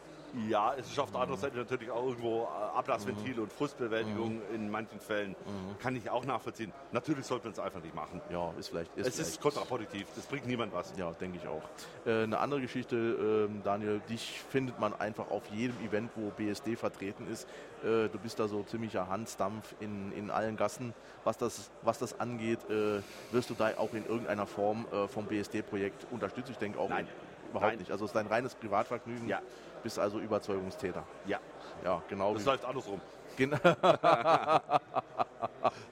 Ja, 0.48 0.74
es 0.78 0.86
ist 0.90 0.98
auf 0.98 1.10
der 1.10 1.20
anderen 1.20 1.40
Seite 1.40 1.56
natürlich 1.56 1.90
auch 1.90 2.04
irgendwo 2.06 2.42
äh, 2.44 2.78
Ablassventil 2.78 3.40
und 3.40 3.52
Frustbewältigung 3.52 4.36
Mhm. 4.36 4.54
in 4.54 4.70
manchen 4.70 5.00
Fällen. 5.00 5.34
Kann 5.80 5.96
ich 5.96 6.08
auch 6.10 6.24
nachvollziehen. 6.24 6.72
Natürlich 6.92 7.24
sollte 7.26 7.46
man 7.46 7.52
es 7.54 7.58
einfach 7.58 7.82
nicht 7.82 7.94
machen. 7.94 8.20
Ja, 8.30 8.52
ist 8.58 8.68
vielleicht. 8.68 8.94
Ist 8.96 9.06
es 9.08 9.14
vielleicht. 9.14 9.30
ist 9.30 9.40
kontraproduktiv, 9.40 10.06
das 10.14 10.26
bringt 10.26 10.46
niemand 10.46 10.72
was. 10.74 10.92
Ja, 10.96 11.10
denke 11.12 11.38
ich 11.42 11.48
auch. 11.48 11.62
Äh, 12.06 12.24
eine 12.24 12.38
andere 12.38 12.60
Geschichte, 12.60 12.96
ähm, 12.96 13.62
Daniel, 13.64 14.00
dich 14.08 14.40
findet 14.50 14.78
man 14.78 14.92
einfach 15.00 15.30
auf 15.30 15.46
jedem 15.50 15.76
Event, 15.86 16.10
wo 16.14 16.30
BSD 16.30 16.76
vertreten 16.76 17.26
ist. 17.30 17.48
Äh, 17.82 18.08
du 18.08 18.18
bist 18.22 18.38
da 18.38 18.48
so 18.48 18.62
ziemlicher 18.64 19.08
Hansdampf 19.08 19.74
in, 19.80 20.12
in 20.12 20.30
allen 20.30 20.56
Gassen. 20.56 20.92
Was 21.24 21.38
das, 21.38 21.70
was 21.82 21.98
das 21.98 22.20
angeht, 22.20 22.58
äh, 22.70 23.00
wirst 23.32 23.50
du 23.50 23.54
da 23.54 23.70
auch 23.78 23.92
in 23.94 24.04
irgendeiner 24.06 24.46
Form 24.46 24.86
äh, 24.92 25.08
vom 25.08 25.26
BSD-Projekt 25.26 26.06
unterstützt? 26.10 26.50
Ich 26.50 26.58
denke 26.58 26.78
auch 26.78 26.88
Nein. 26.88 27.06
Überhaupt 27.50 27.70
Nein. 27.72 27.78
nicht. 27.78 27.90
Also 27.90 28.04
es 28.04 28.10
ist 28.10 28.16
dein 28.16 28.26
reines 28.26 28.54
Privatvergnügen. 28.54 29.28
Ja. 29.28 29.40
Bist 29.82 29.98
also 29.98 30.18
Überzeugungstäter. 30.18 31.04
Ja, 31.26 31.38
Ja, 31.84 32.02
genau. 32.08 32.34
das 32.34 32.44
läuft 32.44 32.64
andersrum. 32.64 33.00
Gen- 33.38 33.52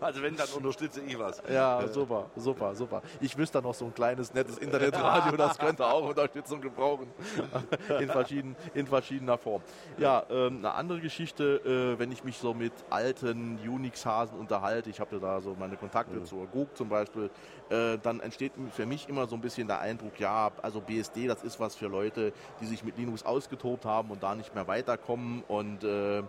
Also 0.00 0.22
wenn, 0.22 0.36
dann 0.36 0.48
unterstütze 0.56 1.00
ich 1.00 1.18
was. 1.18 1.42
Ja, 1.50 1.86
super, 1.88 2.30
super, 2.36 2.74
super. 2.74 3.02
Ich 3.20 3.36
wüsste 3.36 3.58
da 3.58 3.62
noch 3.66 3.74
so 3.74 3.86
ein 3.86 3.94
kleines, 3.94 4.32
nettes 4.32 4.58
Internetradio, 4.58 5.36
das 5.36 5.58
könnte 5.58 5.84
auch 5.86 6.08
Unterstützung 6.08 6.60
gebrauchen. 6.60 7.12
In, 8.00 8.08
verschieden, 8.08 8.56
in 8.74 8.86
verschiedener 8.86 9.38
Form. 9.38 9.62
Ja, 9.98 10.24
ähm, 10.30 10.58
eine 10.58 10.72
andere 10.74 11.00
Geschichte, 11.00 11.56
äh, 11.64 11.98
wenn 11.98 12.12
ich 12.12 12.24
mich 12.24 12.38
so 12.38 12.54
mit 12.54 12.72
alten 12.90 13.58
Unix-Hasen 13.58 14.38
unterhalte, 14.38 14.90
ich 14.90 15.00
habe 15.00 15.18
da 15.18 15.40
so 15.40 15.56
meine 15.58 15.76
Kontakte 15.76 16.22
zur 16.24 16.46
GUG 16.46 16.76
zum 16.76 16.88
Beispiel, 16.88 17.30
äh, 17.70 17.98
dann 18.02 18.20
entsteht 18.20 18.52
für 18.72 18.86
mich 18.86 19.08
immer 19.08 19.26
so 19.26 19.34
ein 19.34 19.40
bisschen 19.40 19.66
der 19.66 19.80
Eindruck, 19.80 20.18
ja, 20.20 20.50
also 20.62 20.80
BSD, 20.80 21.26
das 21.26 21.42
ist 21.42 21.58
was 21.58 21.74
für 21.74 21.86
Leute, 21.88 22.32
die 22.60 22.66
sich 22.66 22.84
mit 22.84 22.96
Linux 22.98 23.24
ausgetobt 23.24 23.84
haben 23.84 24.10
und 24.10 24.22
da 24.22 24.34
nicht 24.34 24.54
mehr 24.54 24.66
weiterkommen 24.68 25.42
und 25.48 25.82
äh, 25.84 26.22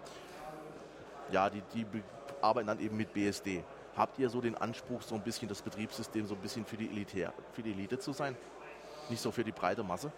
ja, 1.31 1.49
die, 1.49 1.61
die 1.73 1.83
be- 1.85 2.03
arbeiten 2.41 2.67
dann 2.67 2.79
eben 2.79 2.97
mit 2.97 3.13
BSD. 3.13 3.63
Habt 3.95 4.19
ihr 4.19 4.29
so 4.29 4.41
den 4.41 4.55
Anspruch, 4.55 5.01
so 5.01 5.15
ein 5.15 5.21
bisschen 5.21 5.47
das 5.47 5.61
Betriebssystem 5.61 6.27
so 6.27 6.35
ein 6.35 6.41
bisschen 6.41 6.65
für 6.65 6.77
die, 6.77 6.87
Elitär, 6.89 7.33
für 7.53 7.63
die 7.63 7.71
Elite 7.71 7.97
zu 7.99 8.13
sein? 8.13 8.35
Nicht 9.09 9.21
so 9.21 9.31
für 9.31 9.43
die 9.43 9.51
breite 9.51 9.83
Masse? 9.83 10.11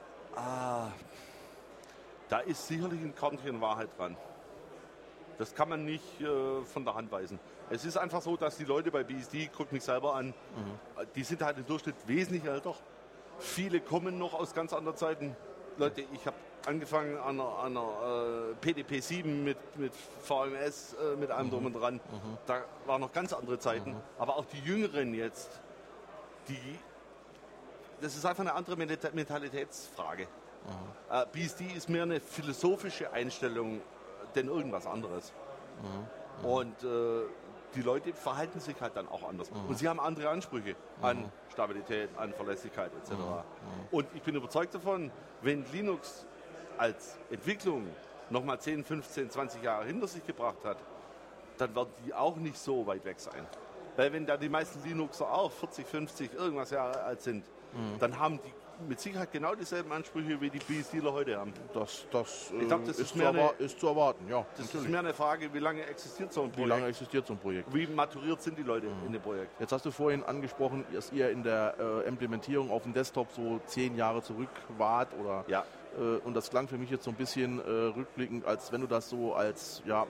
Da 2.28 2.40
ist 2.40 2.68
sicherlich 2.68 3.02
ein 3.02 3.16
Körnchen 3.16 3.60
Wahrheit 3.62 3.90
dran. 3.98 4.16
Das 5.38 5.56
kann 5.56 5.70
man 5.70 5.86
nicht 5.86 6.20
äh, 6.22 6.62
von 6.66 6.84
der 6.84 6.96
Hand 6.96 7.12
weisen. 7.12 7.40
Es 7.70 7.86
ist 7.86 7.98
einfach 7.98 8.22
so, 8.22 8.36
dass 8.36 8.58
die 8.58 8.66
Leute 8.66 8.92
bei 8.92 9.04
BSD, 9.04 9.50
guck 9.56 9.72
mich 9.72 9.84
selber 9.84 10.16
an, 10.16 10.34
äh, 10.98 11.06
die 11.16 11.24
sind 11.24 11.42
halt 11.42 11.58
im 11.58 11.66
Durchschnitt 11.66 11.96
wesentlich 12.08 12.44
älter. 12.44 12.76
Viele 13.40 13.80
kommen 13.80 14.18
noch 14.20 14.34
aus 14.34 14.54
ganz 14.54 14.74
anderen 14.74 14.98
Zeiten. 14.98 15.36
Leute, 15.78 16.04
ich 16.12 16.26
habe 16.26 16.36
angefangen 16.74 17.18
an 17.18 17.40
einer, 17.40 17.58
an 17.60 17.78
einer 17.78 18.52
äh, 18.52 18.56
PDP 18.62 19.00
7 19.00 19.44
mit, 19.44 19.58
mit 19.78 19.92
VMS, 20.22 20.94
äh, 20.94 21.16
mit 21.18 21.32
allem 21.32 21.50
drum 21.50 21.66
und 21.66 21.74
dran. 21.74 22.00
Da 22.46 22.64
waren 22.86 23.02
noch 23.02 23.12
ganz 23.12 23.34
andere 23.34 23.58
Zeiten. 23.60 23.96
Aber 24.20 24.38
auch 24.38 24.46
die 24.46 24.60
Jüngeren 24.60 25.14
jetzt, 25.16 25.50
die, 26.48 26.78
das 28.02 28.16
ist 28.16 28.26
einfach 28.26 28.42
eine 28.42 28.54
andere 28.54 28.76
Mental- 28.76 29.12
Mentalitätsfrage. 29.14 30.28
Äh, 31.12 31.26
BSD 31.32 31.66
ist 31.76 31.90
mehr 31.90 32.04
eine 32.04 32.20
philosophische 32.20 33.12
Einstellung 33.12 33.82
denn 34.36 34.48
irgendwas 34.48 34.86
anderes. 34.86 35.34
Und 36.44 36.84
äh, 36.84 37.24
die 37.76 37.82
Leute 37.82 38.14
verhalten 38.14 38.60
sich 38.60 38.80
halt 38.80 38.96
dann 38.96 39.08
auch 39.10 39.28
anders. 39.28 39.50
Und 39.68 39.78
sie 39.80 39.88
haben 39.88 40.00
andere 40.00 40.30
Ansprüche 40.30 40.76
an 41.02 41.32
Stabilität, 41.52 42.10
an 42.18 42.32
Verlässlichkeit 42.34 42.92
etc. 43.02 43.12
Und 43.92 44.08
ich 44.14 44.22
bin 44.22 44.36
überzeugt 44.36 44.76
davon, 44.76 45.12
wenn 45.42 45.66
Linux 45.72 46.26
als 46.80 47.18
Entwicklung 47.30 47.88
nochmal 48.30 48.60
10, 48.60 48.84
15, 48.84 49.30
20 49.30 49.64
Jahre 49.64 49.86
hinter 49.86 50.08
sich 50.08 50.26
gebracht 50.26 50.64
hat, 50.64 50.78
dann 51.58 51.76
werden 51.76 51.90
die 52.06 52.14
auch 52.14 52.36
nicht 52.38 52.58
so 52.58 52.86
weit 52.88 53.04
weg 53.06 53.20
sein. 53.20 53.46
Weil 53.98 54.14
wenn 54.14 54.26
da 54.26 54.38
die 54.38 54.50
meisten 54.50 54.82
Linuxer 54.88 55.30
auch 55.32 55.52
40, 55.52 55.86
50, 55.86 56.34
irgendwas 56.34 56.72
Jahre 56.72 57.02
alt 57.04 57.22
sind, 57.22 57.44
dann 58.00 58.18
haben 58.18 58.40
die 58.44 58.54
mit 58.88 58.98
Sicherheit 59.02 59.30
genau 59.34 59.56
dieselben 59.56 59.92
Ansprüche, 59.92 60.40
wie 60.40 60.50
die 60.50 60.60
BSDler 60.60 61.12
heute 61.12 61.38
haben. 61.38 61.52
Das, 61.74 62.06
das, 62.12 62.50
Ich 62.58 62.66
glaub, 62.66 62.86
das 62.86 62.98
äh, 62.98 63.02
ist 63.02 63.12
ist, 63.14 63.18
zu 63.20 63.28
eine- 63.28 63.50
ist 63.60 63.78
zu 63.80 63.88
erwarten, 63.88 64.26
ja. 64.30 64.46
Das 64.56 64.60
natürlich. 64.68 64.86
ist 64.86 64.92
mehr 64.92 65.00
eine 65.02 65.14
Frage, 65.14 65.54
wie 65.54 65.60
lange 65.60 65.84
existiert 65.86 66.32
so 66.32 66.44
ein 66.44 66.48
Wie 66.48 66.52
Projekt. 66.54 66.70
lange 66.70 66.86
existiert 66.86 67.28
so 67.28 67.34
ein 67.34 67.40
Projekt? 67.40 67.74
Wie 67.76 67.88
maturiert 67.88 68.42
sind 68.42 68.58
die 68.58 68.64
Leute 68.64 68.88
in 69.06 69.12
dem 69.12 69.22
Projekt? 69.22 69.60
Jetzt 69.60 69.74
hast 69.74 69.86
du 69.86 69.92
vorhin 69.92 70.24
angesprochen, 70.24 70.86
dass 70.94 71.12
ihr 71.12 71.30
in 71.30 71.44
der 71.44 71.76
äh, 71.78 72.08
Implementierung 72.08 72.72
auf 72.72 72.84
dem 72.84 72.94
Desktop 72.94 73.30
so 73.34 73.60
zehn 73.66 73.98
Jahre 73.98 74.22
zurück 74.24 74.48
wart 74.78 75.10
oder 75.20 75.44
Ja. 75.50 75.66
Äh, 76.00 76.18
und 76.26 76.34
das 76.34 76.50
klang 76.50 76.68
für 76.68 76.78
mich 76.78 76.90
jetzt 76.90 77.04
so 77.04 77.12
ein 77.12 77.18
bisschen 77.18 77.60
äh, 77.60 77.70
rückblickend, 77.96 78.46
als 78.46 78.72
wenn 78.72 78.82
du 78.82 78.88
das 78.88 79.10
so 79.10 79.34
als, 79.34 79.82
ja, 79.86 80.08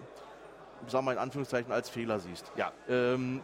sagen 0.87 1.05
wir 1.05 1.13
in 1.13 1.17
Anführungszeichen, 1.17 1.71
als 1.71 1.89
Fehler 1.89 2.19
siehst. 2.19 2.51
Ja. 2.55 2.71
Ähm, 2.87 3.41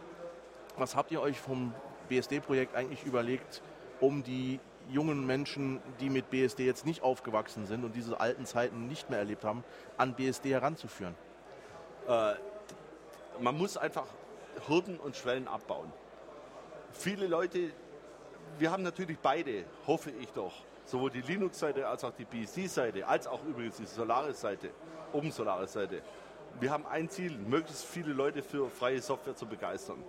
was 0.76 0.94
habt 0.94 1.10
ihr 1.10 1.20
euch 1.20 1.40
vom 1.40 1.74
BSD-Projekt 2.08 2.74
eigentlich 2.74 3.04
überlegt, 3.04 3.62
um 4.00 4.22
die 4.22 4.60
jungen 4.88 5.26
Menschen, 5.26 5.80
die 6.00 6.10
mit 6.10 6.30
BSD 6.30 6.64
jetzt 6.64 6.86
nicht 6.86 7.02
aufgewachsen 7.02 7.66
sind 7.66 7.84
und 7.84 7.96
diese 7.96 8.20
alten 8.20 8.46
Zeiten 8.46 8.86
nicht 8.86 9.10
mehr 9.10 9.18
erlebt 9.18 9.44
haben, 9.44 9.64
an 9.96 10.14
BSD 10.14 10.50
heranzuführen? 10.50 11.14
Man 12.06 13.58
muss 13.58 13.76
einfach 13.76 14.06
Hürden 14.68 15.00
und 15.00 15.16
Schwellen 15.16 15.48
abbauen. 15.48 15.92
Viele 16.92 17.26
Leute, 17.26 17.72
wir 18.58 18.70
haben 18.70 18.82
natürlich 18.82 19.18
beide, 19.18 19.64
hoffe 19.86 20.10
ich 20.10 20.30
doch, 20.32 20.52
sowohl 20.86 21.10
die 21.10 21.20
Linux-Seite 21.20 21.86
als 21.86 22.04
auch 22.04 22.12
die 22.12 22.24
BSD-Seite, 22.24 23.06
als 23.06 23.26
auch 23.26 23.44
übrigens 23.44 23.76
die 23.76 23.86
Solaris-Seite, 23.86 24.70
Open 25.12 25.30
Solaris-Seite. 25.30 26.02
Wir 26.58 26.70
haben 26.70 26.86
ein 26.86 27.10
Ziel, 27.10 27.36
möglichst 27.36 27.84
viele 27.84 28.12
Leute 28.12 28.42
für 28.42 28.70
freie 28.70 29.02
Software 29.02 29.36
zu 29.36 29.46
begeistern. 29.46 30.02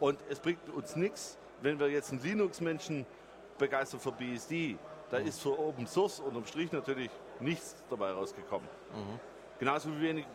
Und 0.00 0.18
es 0.28 0.40
bringt 0.40 0.68
uns 0.70 0.96
nichts, 0.96 1.38
wenn 1.62 1.78
wir 1.78 1.88
jetzt 1.88 2.10
einen 2.10 2.22
Linux-Menschen 2.22 3.06
begeistern 3.58 4.00
für 4.00 4.12
BSD. 4.12 4.76
Da 5.10 5.18
ist 5.18 5.40
für 5.40 5.56
Open 5.56 5.86
Source 5.86 6.18
unterm 6.18 6.44
Strich 6.46 6.72
natürlich 6.72 7.10
nichts 7.38 7.76
dabei 7.88 8.10
rausgekommen. 8.10 8.68
Genauso 9.58 9.90
wie 9.94 10.00
wenig 10.00 10.26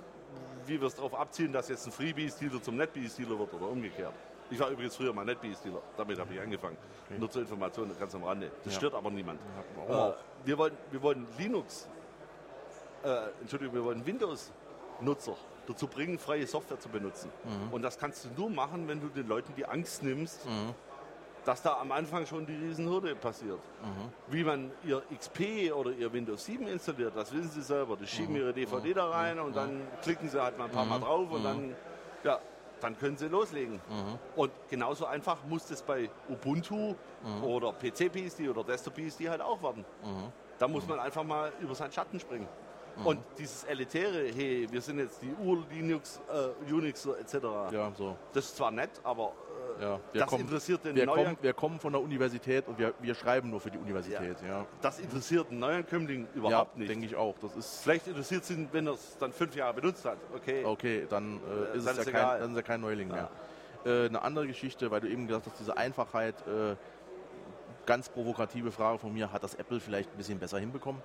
wie 0.65 0.79
wir 0.79 0.88
es 0.88 0.96
darauf 0.96 1.15
abzielen, 1.15 1.51
dass 1.51 1.67
jetzt 1.69 1.86
ein 1.88 1.91
FreeBSD-Dealer 1.91 2.62
zum 2.62 2.77
NetBSD-Dealer 2.77 3.39
wird 3.39 3.53
oder 3.53 3.67
umgekehrt. 3.67 4.13
Ich 4.51 4.60
war 4.60 4.70
übrigens 4.70 4.96
früher 4.96 5.13
mal 5.13 5.25
NetBSD-Dealer, 5.25 5.82
damit 5.96 6.20
habe 6.20 6.34
ich 6.34 6.39
angefangen. 6.39 6.77
Okay. 7.06 7.20
Nur 7.20 7.29
zur 7.29 7.44
Information 7.44 7.91
ganz 8.00 8.15
am 8.15 8.24
Rande. 8.24 8.51
Das 8.63 8.74
ja. 8.74 8.79
stört 8.79 8.96
aber 8.96 9.12
niemand. 9.12 9.39
Ja, 9.88 10.10
äh, 10.10 10.13
wir, 10.46 10.58
wollen, 10.58 10.77
wir 10.91 11.01
wollen 11.01 11.27
Linux, 11.38 11.88
äh, 13.03 13.29
Entschuldigung, 13.41 13.75
wir 13.75 13.84
wollen 13.84 14.06
Windows-Nutzer 14.06 15.36
dazu 15.68 15.88
bringen, 15.88 16.18
freie 16.18 16.48
Software 16.48 16.79
zu 16.79 16.89
benutzen. 16.89 17.32
Mhm. 17.44 17.74
Und 17.74 17.82
das 17.84 17.98
kannst 17.98 18.25
du 18.25 18.29
nur 18.36 18.50
machen, 18.50 18.88
wenn 18.88 19.00
du 19.00 19.08
den 19.08 19.27
Leuten 19.27 19.53
die 19.56 19.65
Angst 19.65 20.01
nimmst, 20.01 20.46
mhm. 20.48 20.74
dass 21.46 21.62
da 21.62 21.79
am 21.79 21.91
Anfang 21.91 22.25
schon 22.25 22.48
die 22.48 22.56
Riesenhürde 22.56 23.15
passiert. 23.15 23.60
Mhm. 23.84 24.34
Wie 24.34 24.44
man 24.44 24.72
ihr 24.84 25.03
XP 25.15 25.72
oder 25.74 25.91
ihr 25.91 26.12
Windows 26.12 26.46
7 26.46 26.68
installiert, 26.68 27.15
das 27.15 27.32
wissen 27.32 27.51
sie 27.51 27.62
selber. 27.62 27.98
Die 27.98 28.08
schieben 28.08 28.34
mhm. 28.34 28.41
ihre 28.41 28.53
DVD 28.53 28.96
da 28.96 29.10
rein 29.10 29.39
und 29.39 29.56
dann 29.56 29.82
klicken 30.01 30.27
sie 30.27 30.41
halt 30.41 30.58
mal 30.58 30.65
ein 30.65 30.72
paar 30.72 30.86
Mal 30.86 30.98
mhm. 30.98 31.03
drauf 31.03 31.32
und 31.32 31.44
dann, 31.44 31.75
ja, 32.24 32.39
dann 32.80 32.98
können 32.98 33.18
sie 33.18 33.28
loslegen. 33.28 33.80
Und 34.36 34.52
genauso 34.70 35.06
einfach 35.06 35.44
muss 35.46 35.68
das 35.68 35.82
bei 35.82 36.10
Ubuntu 36.30 36.96
oder 37.44 37.74
PC-PSD 37.74 38.50
oder 38.50 38.64
Desktop-PSD 38.64 39.30
halt 39.30 39.42
auch 39.42 39.62
werden. 39.62 39.86
Da 40.58 40.68
muss 40.68 40.88
man 40.88 41.00
einfach 41.00 41.24
mal 41.24 41.52
über 41.62 41.74
seinen 41.76 41.92
Schatten 41.92 42.20
springen. 42.20 42.48
Mhm. 42.98 43.06
Und 43.06 43.20
dieses 43.38 43.64
elitäre, 43.64 44.28
hey, 44.34 44.68
wir 44.70 44.82
sind 44.82 45.00
jetzt 45.00 45.22
die 45.22 45.34
Ur-Linux, 45.42 46.22
äh, 46.68 46.74
Unix 46.74 47.06
etc. 47.06 47.36
Ja, 47.72 47.92
so. 47.96 48.16
Das 48.34 48.46
ist 48.46 48.58
zwar 48.58 48.72
nett, 48.72 48.92
aber 49.04 49.34
ja, 49.82 50.00
das 50.14 50.28
kommen, 50.28 50.44
interessiert 50.44 50.84
den 50.84 50.96
wir 50.96 51.06
neuen... 51.06 51.24
Kommen, 51.26 51.38
wir 51.42 51.54
kommen 51.54 51.80
von 51.80 51.94
der 51.94 52.02
Universität 52.02 52.68
und 52.68 52.78
wir, 52.78 52.94
wir 53.00 53.16
schreiben 53.16 53.50
nur 53.50 53.60
für 53.60 53.72
die 53.72 53.78
Universität. 53.78 54.38
Ja. 54.42 54.48
ja. 54.48 54.66
Das 54.82 55.00
interessiert 55.00 55.50
einen 55.50 55.60
Neuankömmling 55.60 56.28
überhaupt 56.36 56.76
ja, 56.76 56.80
nicht. 56.80 56.90
denke 56.90 57.06
ich 57.06 57.16
auch. 57.16 57.36
Das 57.42 57.56
ist 57.56 57.82
Vielleicht 57.84 58.08
interessiert 58.08 58.44
es 58.44 58.52
ihn, 58.52 58.68
wenn 58.72 58.88
er 58.88 58.94
es 58.94 59.18
dann 59.18 59.32
fünf 59.32 59.56
Jahre 59.56 59.74
benutzt 59.74 60.06
hat. 60.06 60.18
Okay, 60.36 60.66
okay 60.66 61.08
dann, 61.10 61.40
äh, 61.74 61.78
ist, 61.78 61.88
dann 61.88 61.94
es 61.96 62.00
ist 62.00 62.06
ja 62.08 62.12
kein, 62.12 62.42
dann 62.42 62.52
ist 62.52 62.58
er 62.58 62.64
kein 62.64 62.82
Neuling 62.82 63.08
mehr. 63.10 63.30
Äh, 63.86 64.08
eine 64.08 64.22
andere 64.22 64.48
Geschichte, 64.48 64.92
weil 64.92 65.02
du 65.02 65.10
eben 65.10 65.28
gesagt 65.28 65.46
hast, 65.46 65.60
diese 65.60 65.78
Einfachheit, 65.78 66.36
äh, 66.48 66.76
ganz 67.86 68.10
provokative 68.10 68.72
Frage 68.72 69.00
von 69.00 69.14
mir, 69.14 69.32
hat 69.32 69.44
das 69.44 69.56
Apple 69.56 69.80
vielleicht 69.80 70.12
ein 70.12 70.18
bisschen 70.18 70.40
besser 70.40 70.60
hinbekommen? 70.60 71.02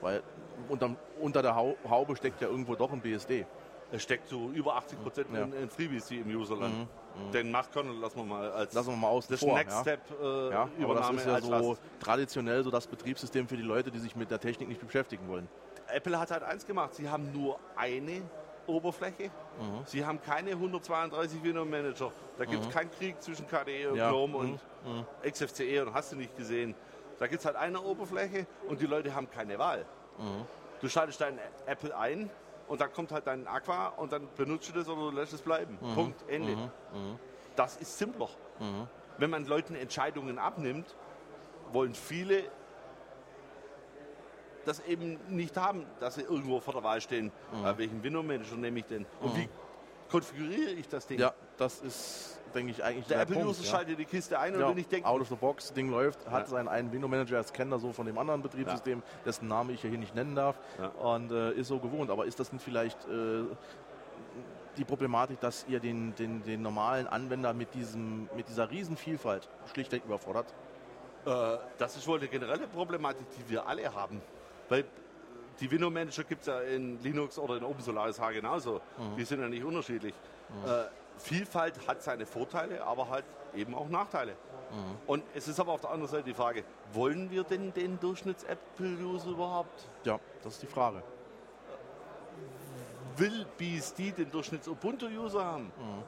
Weil 0.00 0.22
unterm, 0.68 0.96
unter 1.20 1.42
der 1.42 1.54
Haube 1.54 2.16
steckt 2.16 2.40
ja 2.40 2.48
irgendwo 2.48 2.74
doch 2.74 2.92
ein 2.92 3.00
BSD. 3.00 3.46
Es 3.92 4.02
steckt 4.02 4.28
so 4.28 4.50
über 4.50 4.74
80 4.76 5.02
Prozent 5.02 5.28
ja. 5.32 5.42
in, 5.42 5.52
in 5.52 5.70
FreeBSD 5.70 6.20
im 6.20 6.36
Userland. 6.36 6.74
Mhm, 6.74 7.26
mh. 7.26 7.30
Den 7.32 7.50
Machtkernel 7.50 7.96
lassen 7.96 8.18
wir 8.18 8.24
mal 8.24 8.50
als 8.50 8.74
lassen 8.74 8.90
wir 8.90 8.96
mal 8.96 9.08
aus 9.08 9.26
das 9.28 9.40
vor, 9.40 9.54
Next 9.54 9.76
ja. 9.76 9.82
Step 9.82 10.00
äh, 10.20 10.50
ja, 10.50 10.68
aber 10.82 10.94
das 10.94 11.10
ist 11.10 11.26
ja 11.26 11.40
so 11.40 11.50
Last. 11.50 11.80
traditionell 12.00 12.64
so 12.64 12.70
das 12.70 12.86
Betriebssystem 12.86 13.46
für 13.46 13.56
die 13.56 13.62
Leute, 13.62 13.90
die 13.90 13.98
sich 13.98 14.16
mit 14.16 14.30
der 14.30 14.40
Technik 14.40 14.68
nicht 14.68 14.84
beschäftigen 14.84 15.28
wollen. 15.28 15.48
Apple 15.88 16.18
hat 16.18 16.30
halt 16.30 16.42
eins 16.42 16.66
gemacht. 16.66 16.94
Sie 16.94 17.08
haben 17.08 17.32
nur 17.32 17.58
eine 17.76 18.22
Oberfläche. 18.66 19.24
Mhm. 19.24 19.82
Sie 19.84 20.04
haben 20.04 20.20
keine 20.20 20.50
132 20.50 21.42
Windows 21.42 21.68
Manager. 21.68 22.12
Da 22.38 22.44
gibt 22.44 22.62
es 22.62 22.68
mhm. 22.68 22.72
keinen 22.72 22.90
Krieg 22.90 23.22
zwischen 23.22 23.46
KDE 23.46 23.90
und 23.90 23.96
ja. 23.96 24.10
Chrome 24.10 24.36
und 24.36 24.52
mhm. 24.84 25.04
mhm. 25.22 25.30
XFCE 25.30 25.86
und 25.86 25.94
hast 25.94 26.12
du 26.12 26.16
nicht 26.16 26.36
gesehen. 26.36 26.74
Da 27.18 27.26
gibt 27.26 27.40
es 27.40 27.46
halt 27.46 27.56
eine 27.56 27.80
Oberfläche 27.80 28.46
und 28.68 28.80
die 28.80 28.86
Leute 28.86 29.14
haben 29.14 29.30
keine 29.30 29.58
Wahl. 29.58 29.86
Mhm. 30.18 30.44
Du 30.80 30.88
schaltest 30.88 31.20
deinen 31.20 31.38
Apple 31.66 31.96
ein 31.96 32.30
und 32.68 32.80
dann 32.80 32.92
kommt 32.92 33.12
halt 33.12 33.26
dein 33.26 33.46
Aqua 33.46 33.88
und 33.88 34.12
dann 34.12 34.28
benutzt 34.36 34.68
du 34.68 34.72
das 34.72 34.88
oder 34.88 35.10
du 35.10 35.16
lässt 35.16 35.32
es 35.32 35.42
bleiben. 35.42 35.78
Mhm. 35.80 35.94
Punkt, 35.94 36.28
Ende. 36.28 36.56
Mhm. 36.56 36.62
mhm. 36.92 37.18
Das 37.54 37.76
ist 37.76 37.96
simpler. 37.96 38.28
Mhm. 38.58 38.86
Wenn 39.18 39.30
man 39.30 39.46
Leuten 39.46 39.74
Entscheidungen 39.74 40.38
abnimmt, 40.38 40.94
wollen 41.72 41.94
viele 41.94 42.44
das 44.64 44.80
eben 44.80 45.18
nicht 45.28 45.56
haben, 45.56 45.86
dass 46.00 46.16
sie 46.16 46.22
irgendwo 46.22 46.60
vor 46.60 46.74
der 46.74 46.82
Wahl 46.82 47.00
stehen. 47.00 47.30
Mhm. 47.52 47.78
Welchen 47.78 48.02
Window-Manager 48.02 48.56
nehme 48.56 48.80
ich 48.80 48.86
denn? 48.86 49.06
Und 49.20 49.36
wie 49.36 49.48
konfiguriere 50.10 50.72
ich 50.72 50.88
das 50.88 51.06
Ding? 51.06 51.20
Ja, 51.20 51.32
das 51.56 51.80
ist 51.80 52.36
denke 52.54 52.72
ich, 52.72 52.82
eigentlich 52.82 53.06
der, 53.06 53.24
der 53.24 53.36
Apple-User 53.36 53.62
ja. 53.62 53.70
schaltet 53.70 53.98
die 53.98 54.04
Kiste 54.04 54.38
ein 54.38 54.58
ja, 54.58 54.64
und 54.64 54.72
wenn 54.72 54.78
ich 54.78 54.88
denke... 54.88 55.06
Out 55.06 55.20
of 55.20 55.28
the 55.28 55.36
box, 55.36 55.72
Ding 55.72 55.90
läuft, 55.90 56.26
hat 56.28 56.44
ja. 56.44 56.46
seinen 56.46 56.68
einen 56.68 56.90
Window-Manager 56.92 57.36
als 57.36 57.52
Kenner 57.52 57.78
so 57.78 57.92
von 57.92 58.06
dem 58.06 58.18
anderen 58.18 58.42
Betriebssystem, 58.42 59.02
dessen 59.24 59.46
Name 59.46 59.72
ich 59.72 59.82
ja 59.82 59.90
hier 59.90 59.98
nicht 59.98 60.14
nennen 60.14 60.34
darf 60.34 60.56
und 60.98 61.30
äh, 61.30 61.52
ist 61.52 61.68
so 61.68 61.78
gewohnt. 61.78 62.10
Aber 62.10 62.24
ist 62.24 62.40
das 62.40 62.52
nicht 62.52 62.64
vielleicht 62.64 62.98
äh, 63.06 63.44
die 64.76 64.84
Problematik, 64.84 65.40
dass 65.40 65.66
ihr 65.68 65.80
den, 65.80 66.14
den, 66.16 66.42
den 66.42 66.62
normalen 66.62 67.06
Anwender 67.06 67.52
mit, 67.52 67.74
diesem, 67.74 68.28
mit 68.34 68.48
dieser 68.48 68.70
Riesenvielfalt 68.70 69.48
schlichtweg 69.72 70.04
überfordert? 70.04 70.52
Äh, 71.24 71.58
das 71.78 71.96
ist 71.96 72.06
wohl 72.06 72.18
eine 72.18 72.28
generelle 72.28 72.66
Problematik, 72.68 73.26
die 73.38 73.50
wir 73.50 73.66
alle 73.66 73.94
haben. 73.94 74.20
Weil 74.68 74.84
die 75.60 75.70
Window 75.70 75.90
Manager 75.90 76.24
gibt 76.24 76.42
es 76.42 76.46
ja 76.48 76.60
in 76.60 77.02
Linux 77.02 77.38
oder 77.38 77.56
in 77.56 77.64
OpenSolaris 77.64 78.20
H 78.20 78.30
genauso. 78.32 78.80
Mhm. 78.98 79.16
Die 79.16 79.24
sind 79.24 79.40
ja 79.40 79.48
nicht 79.48 79.64
unterschiedlich. 79.64 80.14
Mhm. 80.48 80.70
Äh, 80.70 80.84
Vielfalt 81.18 81.86
hat 81.86 82.02
seine 82.02 82.26
Vorteile, 82.26 82.84
aber 82.84 83.08
halt 83.08 83.24
eben 83.54 83.74
auch 83.74 83.88
Nachteile. 83.88 84.32
Mhm. 84.32 84.98
Und 85.06 85.24
es 85.34 85.48
ist 85.48 85.60
aber 85.60 85.72
auf 85.72 85.80
der 85.80 85.90
anderen 85.90 86.10
Seite 86.10 86.24
die 86.24 86.34
Frage, 86.34 86.64
wollen 86.92 87.30
wir 87.30 87.44
denn 87.44 87.72
den 87.72 87.98
Durchschnitts-Apple-User 88.00 89.30
überhaupt? 89.30 89.88
Ja, 90.04 90.18
das 90.42 90.54
ist 90.54 90.62
die 90.62 90.66
Frage. 90.66 91.02
Will 93.16 93.46
BSD 93.56 94.12
den 94.12 94.30
Durchschnitts-Ubuntu-User 94.30 95.44
haben? 95.44 95.64
Mhm. 95.64 96.02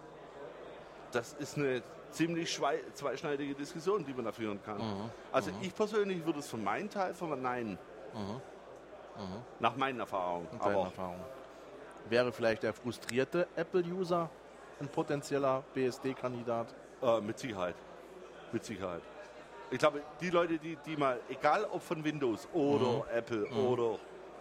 Das 1.12 1.32
ist 1.34 1.56
eine 1.56 1.82
ziemlich 2.10 2.60
zweischneidige 2.94 3.54
Diskussion, 3.54 4.04
die 4.04 4.12
man 4.12 4.24
da 4.24 4.32
führen 4.32 4.62
kann. 4.62 4.78
Mhm. 4.78 5.10
Also 5.32 5.50
mhm. 5.50 5.58
ich 5.62 5.74
persönlich 5.74 6.24
würde 6.24 6.40
es 6.40 6.48
von 6.48 6.62
meinem 6.62 6.90
Teil 6.90 7.14
verneinen. 7.14 7.78
Mhm. 8.12 8.40
Mhm. 9.22 9.42
Nach 9.58 9.76
meinen 9.76 10.00
Erfahrungen. 10.00 10.48
Aber 10.58 10.84
Erfahrung. 10.84 11.20
Wäre 12.08 12.32
vielleicht 12.32 12.62
der 12.62 12.72
frustrierte 12.72 13.48
Apple-User 13.56 14.30
ein 14.80 14.88
potenzieller 14.88 15.62
BSD-Kandidat? 15.74 16.74
Äh, 17.02 17.20
mit 17.20 17.38
Sicherheit. 17.38 17.76
Mit 18.52 18.64
Sicherheit. 18.64 19.02
Ich 19.70 19.78
glaube, 19.78 20.02
die 20.20 20.30
Leute, 20.30 20.58
die, 20.58 20.76
die 20.86 20.96
mal, 20.96 21.20
egal 21.28 21.64
ob 21.70 21.82
von 21.82 22.02
Windows 22.02 22.48
oder 22.52 23.04
mhm. 23.04 23.18
Apple 23.18 23.46
mhm. 23.50 23.66
oder 23.66 23.98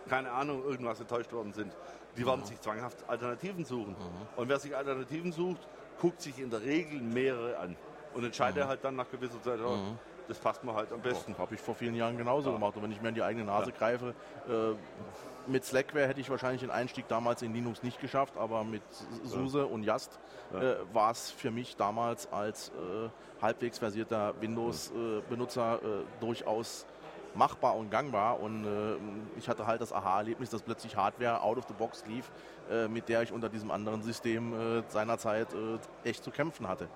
keine 0.08 0.32
Ahnung, 0.32 0.64
irgendwas 0.64 1.00
enttäuscht 1.00 1.34
worden 1.34 1.54
sind, 1.54 1.76
die 2.16 2.26
werden 2.26 2.42
mhm. 2.42 2.46
sich 2.46 2.62
zwanghaft 2.62 2.98
Alternativen 3.08 3.66
suchen. 3.66 3.92
Mhm. 3.92 4.28
Und 4.38 4.50
wer 4.50 4.60
sich 4.60 4.76
Alternativen 4.76 5.32
sucht, 5.32 5.68
guckt 6.00 6.22
sich 6.22 6.40
in 6.40 6.50
der 6.50 6.62
Regel 6.62 7.02
mehrere 7.02 7.58
an 7.58 7.76
und 8.14 8.24
entscheidet 8.24 8.64
mhm. 8.64 8.70
halt 8.70 8.84
dann 8.84 8.96
nach 8.96 9.10
gewisser 9.10 9.42
Zeit. 9.42 9.60
Das 10.28 10.40
passt 10.40 10.64
mir 10.64 10.74
halt 10.74 10.92
am 10.92 11.02
besten. 11.02 11.38
Habe 11.38 11.56
ich 11.56 11.62
vor 11.62 11.76
vielen 11.76 11.96
Jahren 11.96 12.18
genauso 12.18 12.50
ja. 12.50 12.56
gemacht. 12.56 12.76
Und 12.76 12.84
wenn 12.84 12.92
ich 12.92 13.02
mir 13.02 13.10
in 13.10 13.16
die 13.16 13.24
eigene 13.24 13.46
Nase 13.46 13.72
ja. 13.72 13.78
greife, 13.78 14.14
äh, 14.48 14.76
mit 15.50 15.64
Slackware 15.64 16.08
hätte 16.08 16.20
ich 16.20 16.30
wahrscheinlich 16.30 16.62
den 16.62 16.72
Einstieg 16.72 17.08
damals 17.08 17.42
in 17.42 17.54
Linux 17.54 17.84
nicht 17.84 18.02
geschafft, 18.02 18.38
aber 18.38 18.64
mit 18.64 18.84
SUSE 19.24 19.60
ja. 19.60 19.66
und 19.66 19.84
Yast 19.84 20.20
äh, 20.54 20.76
war 20.94 21.12
es 21.12 21.32
für 21.32 21.52
mich 21.52 21.76
damals 21.76 22.32
als 22.32 22.70
äh, 22.70 23.10
halbwegs 23.42 23.80
versierter 23.80 24.34
Windows-Benutzer 24.40 25.76
äh, 25.76 25.88
durchaus 26.20 26.86
machbar 27.38 27.76
und 27.76 27.90
gangbar. 27.90 28.40
Und 28.40 28.66
äh, 28.66 28.98
ich 29.38 29.48
hatte 29.48 29.68
halt 29.68 29.82
das 29.82 29.94
Aha-Erlebnis, 29.94 30.50
dass 30.50 30.62
plötzlich 30.62 30.96
Hardware 30.96 31.42
out 31.42 31.58
of 31.58 31.66
the 31.68 31.74
box 31.74 32.04
lief, 32.08 32.32
äh, 32.70 32.88
mit 32.88 33.10
der 33.10 33.22
ich 33.22 33.32
unter 33.32 33.50
diesem 33.50 33.72
anderen 33.72 34.02
System 34.02 34.54
äh, 34.54 34.84
seinerzeit 34.88 35.48
echt 36.04 36.24
zu 36.24 36.32
kämpfen 36.32 36.68
hatte. 36.68 36.88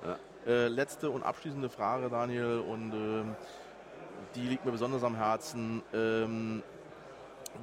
Ja. 0.46 0.68
letzte 0.68 1.10
und 1.10 1.24
abschließende 1.24 1.70
Frage, 1.70 2.10
Daniel, 2.10 2.60
und 2.60 2.94
ähm, 2.94 3.36
die 4.36 4.48
liegt 4.48 4.66
mir 4.66 4.72
besonders 4.72 5.04
am 5.04 5.16
Herzen. 5.16 5.82
Ähm, 5.94 6.64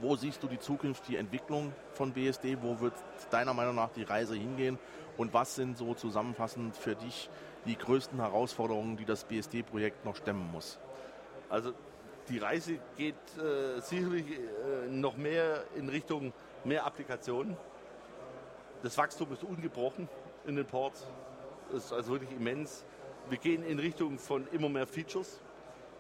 wo 0.01 0.17
siehst 0.17 0.43
du 0.43 0.49
die 0.49 0.59
zukünftige 0.59 1.19
Entwicklung 1.19 1.73
von 1.95 2.13
BSD? 2.13 2.59
Wo 2.61 2.81
wird 2.81 2.95
deiner 3.31 3.55
Meinung 3.55 3.75
nach 3.75 3.91
die 3.91 4.03
Reise 4.03 4.35
hingehen? 4.35 4.79
Und 5.17 5.35
was 5.35 5.55
sind 5.55 5.77
so 5.77 5.95
zusammenfassend 5.95 6.77
für 6.77 6.95
dich 6.95 7.31
die 7.67 7.77
größten 7.77 8.21
Herausforderungen, 8.21 8.97
die 8.97 9.05
das 9.05 9.25
BSD-Projekt 9.25 10.05
noch 10.05 10.17
stemmen 10.17 10.51
muss? 10.53 10.79
Also 11.49 11.73
die 12.29 12.39
Reise 12.39 12.79
geht 12.97 13.15
äh, 13.39 13.81
sicherlich 13.81 14.27
äh, 14.31 14.89
noch 14.89 15.17
mehr 15.17 15.65
in 15.77 15.89
Richtung 15.89 16.33
mehr 16.65 16.85
Applikationen. 16.85 17.57
Das 18.83 18.97
Wachstum 18.99 19.33
ist 19.33 19.43
ungebrochen 19.43 20.09
in 20.47 20.57
den 20.57 20.67
Ports. 20.67 21.07
Ist 21.73 21.93
also 21.93 22.13
wirklich 22.13 22.31
immens. 22.33 22.85
Wir 23.29 23.39
gehen 23.39 23.63
in 23.65 23.79
Richtung 23.79 24.19
von 24.19 24.47
immer 24.53 24.69
mehr 24.69 24.87
Features. 24.87 25.41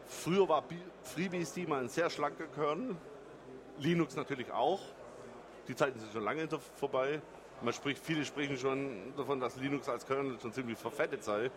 Früher 0.06 0.48
war 0.48 0.64
FreeBSD 1.02 1.66
mal 1.66 1.80
ein 1.80 1.88
sehr 1.88 2.08
schlanker 2.08 2.46
Kernel. 2.46 2.96
Linux 3.78 4.16
natürlich 4.16 4.50
auch. 4.50 4.80
Die 5.66 5.74
Zeiten 5.74 5.98
sind 5.98 6.12
schon 6.12 6.24
lange 6.24 6.48
vorbei. 6.76 7.20
Man 7.60 7.74
spricht, 7.74 8.02
viele 8.02 8.24
sprechen 8.24 8.56
schon 8.56 9.12
davon, 9.16 9.40
dass 9.40 9.56
Linux 9.56 9.88
als 9.88 10.06
Kernel 10.06 10.38
schon 10.40 10.52
ziemlich 10.52 10.78
verfettet 10.78 11.24
sei. 11.24 11.50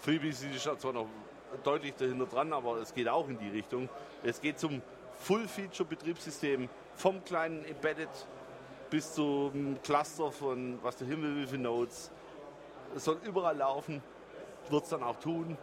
FreeBSD 0.00 0.54
ist 0.54 0.80
zwar 0.80 0.92
noch 0.92 1.08
deutlich 1.64 1.94
dahinter 1.94 2.26
dran, 2.26 2.52
aber 2.52 2.76
es 2.78 2.94
geht 2.94 3.08
auch 3.08 3.28
in 3.28 3.38
die 3.38 3.48
Richtung. 3.48 3.88
Es 4.22 4.40
geht 4.40 4.58
zum 4.58 4.82
Full-Feature-Betriebssystem 5.20 6.68
vom 6.94 7.24
kleinen 7.24 7.64
Embedded 7.64 8.08
bis 8.90 9.14
zum 9.14 9.78
Cluster 9.82 10.30
von 10.30 10.78
was 10.82 10.96
der 10.96 11.08
Himmel 11.08 11.36
will 11.36 11.46
für 11.46 11.58
Nodes. 11.58 12.10
Es 12.96 13.04
soll 13.04 13.18
überall 13.24 13.56
laufen, 13.56 14.02
wird 14.70 14.84
es 14.84 14.90
dann 14.90 15.02
auch 15.02 15.16
tun. 15.16 15.58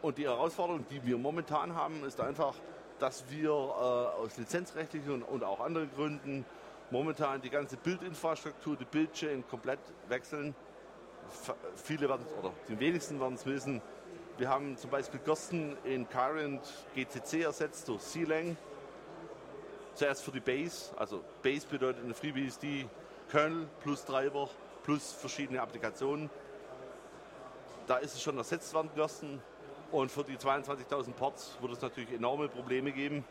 Und 0.00 0.18
die 0.18 0.24
Herausforderung, 0.24 0.84
die 0.90 1.04
wir 1.04 1.16
momentan 1.18 1.74
haben, 1.74 2.04
ist 2.04 2.20
einfach, 2.20 2.54
dass 2.98 3.24
wir 3.30 3.50
äh, 3.50 3.52
aus 3.52 4.36
lizenzrechtlichen 4.36 5.12
und, 5.12 5.22
und, 5.22 5.44
auch 5.44 5.60
anderen 5.60 5.90
Gründen 5.94 6.44
momentan 6.90 7.40
die 7.40 7.50
ganze 7.50 7.76
Bildinfrastruktur, 7.76 8.76
die 8.76 8.84
Bildchain 8.84 9.44
komplett 9.48 9.80
wechseln. 10.08 10.54
F 11.30 11.54
viele 11.76 12.08
werden 12.08 12.26
oder 12.38 12.52
die 12.68 12.78
wenigsten 12.78 13.18
werden 13.18 13.34
es 13.34 13.46
wissen. 13.46 13.80
Wir 14.42 14.48
haben 14.48 14.76
zum 14.76 14.90
Beispiel 14.90 15.20
Gersten 15.24 15.76
in 15.84 16.08
Current 16.08 16.62
GCC 16.96 17.42
ersetzt 17.42 17.86
durch 17.86 18.02
C-Lang. 18.02 18.56
Zuerst 19.94 20.24
für 20.24 20.32
die 20.32 20.40
Base, 20.40 20.92
also 20.96 21.22
Base 21.44 21.64
bedeutet 21.64 22.02
eine 22.02 22.12
FreeBSD 22.12 22.88
Kernel 23.30 23.68
plus 23.84 24.04
Treiber 24.04 24.50
plus 24.82 25.12
verschiedene 25.12 25.62
Applikationen. 25.62 26.28
Da 27.86 27.98
ist 27.98 28.14
es 28.14 28.20
schon 28.20 28.36
ersetzt 28.36 28.74
worden, 28.74 28.90
Gersten. 28.96 29.40
Und 29.92 30.10
für 30.10 30.24
die 30.24 30.36
22.000 30.36 31.12
Ports 31.12 31.56
wird 31.60 31.74
es 31.74 31.80
natürlich 31.80 32.12
enorme 32.12 32.48
Probleme 32.48 32.90
geben 32.90 33.24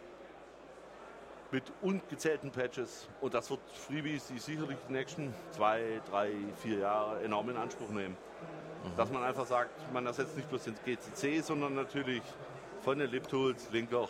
mit 1.52 1.63
ungezählten 1.82 2.52
Patches. 2.52 3.10
Und 3.19 3.34
das 3.34 3.50
wird 3.50 3.60
Freebies, 3.74 4.28
die 4.28 4.39
sicherlich 4.39 4.78
die 4.88 4.93
nächsten 4.93 5.34
zwei, 5.50 6.00
drei, 6.10 6.32
vier 6.63 6.78
Jahre 6.78 7.21
enorm 7.21 7.50
in 7.50 7.58
Anspruch 7.58 7.89
nehmen. 7.89 8.15
Mhm. 8.84 8.98
Dass 8.98 9.12
man 9.12 9.24
einfach 9.24 9.46
sagt, 9.46 9.72
man 9.94 10.06
ersetzt 10.06 10.36
nicht 10.36 10.50
bloß 10.50 10.63
den 10.65 10.76
GCC, 10.86 11.41
sondern 11.41 11.76
natürlich 11.76 12.22
von 12.82 12.98
den 12.98 13.10
LibTools, 13.12 13.72
Linker, 13.72 14.08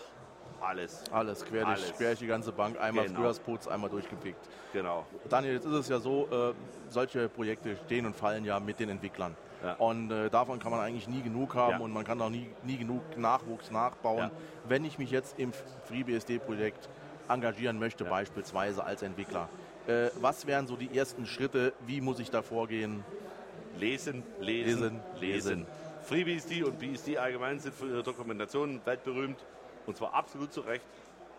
alles. 0.62 1.04
Alles, 1.12 1.44
quer, 1.44 1.68
alles. 1.68 1.88
Durch, 1.88 1.98
quer 1.98 2.08
durch 2.10 2.20
die 2.20 2.28
ganze 2.28 2.52
Bank, 2.52 2.80
einmal 2.80 3.06
genau. 3.06 3.20
Frühjahrsputz, 3.20 3.68
einmal 3.68 3.90
durchgepickt. 3.90 4.48
Genau. 4.74 5.06
Daniel, 5.28 5.54
jetzt 5.56 5.66
ist 5.66 5.74
es 5.74 5.90
ja 5.90 6.00
so, 6.00 6.28
äh, 6.32 6.54
solche 6.90 7.28
Projekte 7.30 7.76
stehen 7.86 8.06
und 8.06 8.16
fallen 8.16 8.46
ja 8.46 8.60
mit 8.60 8.80
den 8.80 8.90
Entwicklern. 8.90 9.36
Ja. 9.64 9.74
Und 9.74 10.12
äh, 10.12 10.30
davon 10.30 10.60
kann 10.60 10.72
man 10.72 10.80
eigentlich 10.80 11.08
nie 11.08 11.22
genug 11.22 11.56
haben 11.56 11.74
ja. 11.74 11.80
und 11.80 11.92
man 11.92 12.04
kann 12.04 12.22
auch 12.22 12.30
nie, 12.30 12.50
nie 12.64 12.78
genug 12.78 13.18
Nachwuchs 13.18 13.70
nachbauen. 13.72 14.18
Ja. 14.18 14.32
Wenn 14.68 14.86
ich 14.86 14.98
mich 14.98 15.12
jetzt 15.12 15.38
im 15.40 15.52
FreeBSD-Projekt 15.86 16.90
engagieren 17.28 17.80
möchte, 17.80 18.04
beispielsweise 18.04 18.84
als 18.84 19.02
Entwickler. 19.02 19.50
Äh, 19.88 20.10
was 20.20 20.46
wären 20.48 20.68
so 20.68 20.76
die 20.76 20.96
ersten 20.96 21.26
Schritte? 21.26 21.74
Wie 21.86 22.02
muss 22.02 22.20
ich 22.20 22.30
da 22.30 22.42
vorgehen? 22.42 23.04
Lesen, 23.82 24.24
lesen, 24.40 25.02
lesen. 25.20 25.66
lesen. 25.66 25.68
FreeBSD 26.04 26.62
und 26.62 26.78
BSD 26.78 27.18
allgemein 27.18 27.60
sind 27.60 27.74
für 27.74 27.88
ihre 27.88 28.04
Dokumentation 28.04 28.80
weltberühmt 28.86 29.44
und 29.88 29.98
zwar 29.98 30.14
absolut 30.14 30.54
zu 30.54 30.62
Recht. 30.62 30.86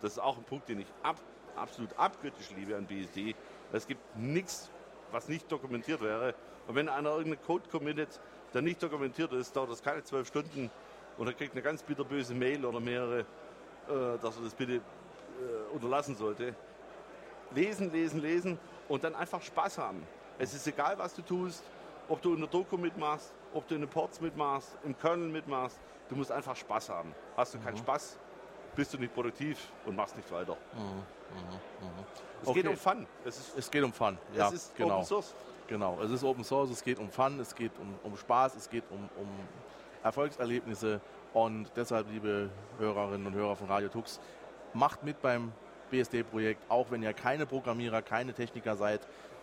Das 0.00 0.14
ist 0.14 0.18
auch 0.18 0.36
ein 0.36 0.42
Punkt, 0.42 0.68
den 0.68 0.80
ich 0.80 0.88
ab, 1.04 1.20
absolut 1.54 1.96
abgöttisch 1.96 2.50
liebe 2.56 2.76
an 2.76 2.84
BSD. 2.84 3.36
Es 3.72 3.86
gibt 3.86 4.00
nichts, 4.16 4.72
was 5.12 5.28
nicht 5.28 5.52
dokumentiert 5.52 6.00
wäre. 6.00 6.34
Und 6.66 6.74
wenn 6.74 6.88
einer 6.88 7.10
irgendeinen 7.10 7.44
Code 7.44 7.68
committet, 7.70 8.20
der 8.52 8.62
nicht 8.62 8.82
dokumentiert 8.82 9.32
ist, 9.32 9.54
dauert 9.54 9.70
das 9.70 9.80
keine 9.80 10.02
zwölf 10.02 10.26
Stunden 10.26 10.68
und 11.18 11.28
er 11.28 11.34
kriegt 11.34 11.52
eine 11.52 11.62
ganz 11.62 11.84
bitterböse 11.84 12.34
Mail 12.34 12.64
oder 12.64 12.80
mehrere, 12.80 13.20
äh, 13.20 14.18
dass 14.20 14.36
er 14.36 14.42
das 14.42 14.54
bitte 14.56 14.74
äh, 14.74 14.80
unterlassen 15.72 16.16
sollte. 16.16 16.56
Lesen, 17.54 17.92
lesen, 17.92 18.20
lesen 18.20 18.58
und 18.88 19.04
dann 19.04 19.14
einfach 19.14 19.40
Spaß 19.40 19.78
haben. 19.78 20.02
Es 20.40 20.52
ist 20.54 20.66
egal, 20.66 20.98
was 20.98 21.14
du 21.14 21.22
tust, 21.22 21.62
ob 22.12 22.20
du 22.20 22.34
in 22.34 22.40
der 22.40 22.48
Doku 22.48 22.76
mitmachst, 22.76 23.32
ob 23.54 23.66
du 23.66 23.74
in 23.74 23.80
den 23.80 23.88
Ports 23.88 24.20
mitmachst, 24.20 24.76
im 24.84 24.96
Kernel 24.98 25.28
mitmachst. 25.28 25.80
Du 26.10 26.14
musst 26.14 26.30
einfach 26.30 26.54
Spaß 26.54 26.90
haben. 26.90 27.14
Hast 27.38 27.54
du 27.54 27.58
keinen 27.58 27.74
mhm. 27.74 27.78
Spaß, 27.78 28.18
bist 28.76 28.92
du 28.92 28.98
nicht 28.98 29.14
produktiv 29.14 29.58
und 29.86 29.96
machst 29.96 30.14
nicht 30.14 30.30
weiter. 30.30 30.58
Mhm. 30.74 30.82
Mhm. 30.82 31.88
Es 32.42 32.48
okay. 32.48 32.60
geht 32.60 32.70
um 32.70 32.76
Fun. 32.76 33.06
Es, 33.24 33.38
ist, 33.38 33.56
es 33.56 33.70
geht 33.70 33.82
um 33.82 33.92
Fun. 33.94 34.18
Ja, 34.34 34.48
es 34.48 34.54
ist 34.54 34.76
genau. 34.76 34.96
Open 34.96 35.06
Source. 35.06 35.34
Genau, 35.68 35.98
es 36.02 36.10
ist 36.10 36.22
Open 36.22 36.44
Source, 36.44 36.70
es 36.70 36.84
geht 36.84 36.98
um 36.98 37.08
Fun, 37.08 37.40
es 37.40 37.54
geht 37.54 37.72
um, 37.80 37.94
um 38.02 38.14
Spaß, 38.18 38.56
es 38.56 38.68
geht 38.68 38.84
um, 38.90 39.08
um 39.16 39.28
Erfolgserlebnisse. 40.02 41.00
Und 41.32 41.70
deshalb, 41.76 42.10
liebe 42.10 42.50
Hörerinnen 42.78 43.26
und 43.26 43.32
Hörer 43.32 43.56
von 43.56 43.68
Radio 43.68 43.88
Tux, 43.88 44.20
macht 44.74 45.02
mit 45.02 45.22
beim 45.22 45.50
BSD-Projekt, 45.90 46.70
auch 46.70 46.90
wenn 46.90 47.02
ihr 47.02 47.14
keine 47.14 47.46
Programmierer, 47.46 48.02
keine 48.02 48.34
Techniker 48.34 48.76
seid. 48.76 49.00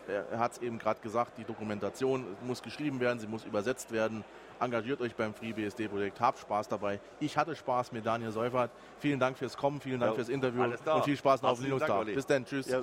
Er 0.09 0.39
hat 0.39 0.53
es 0.53 0.57
eben 0.59 0.79
gerade 0.79 0.99
gesagt, 1.01 1.37
die 1.37 1.43
Dokumentation 1.43 2.25
muss 2.45 2.61
geschrieben 2.61 2.99
werden, 2.99 3.19
sie 3.19 3.27
muss 3.27 3.45
übersetzt 3.45 3.91
werden. 3.91 4.23
Engagiert 4.59 4.99
euch 4.99 5.15
beim 5.15 5.33
FreeBSD-Projekt, 5.33 6.19
habt 6.19 6.39
Spaß 6.39 6.67
dabei. 6.67 6.99
Ich 7.19 7.37
hatte 7.37 7.55
Spaß 7.55 7.91
mit 7.93 8.05
Daniel 8.05 8.31
Seufert. 8.31 8.71
Vielen 8.99 9.19
Dank 9.19 9.37
fürs 9.37 9.55
Kommen, 9.55 9.79
vielen 9.79 9.99
Dank 9.99 10.11
ja, 10.11 10.15
fürs 10.15 10.29
Interview 10.29 10.63
und 10.63 11.05
viel 11.05 11.15
Spaß 11.15 11.41
noch 11.43 11.51
auf 11.51 11.61
Linux. 11.61 11.85
Bis 12.13 12.25
dann, 12.25 12.45
tschüss. 12.45 12.67
Ja. 12.67 12.81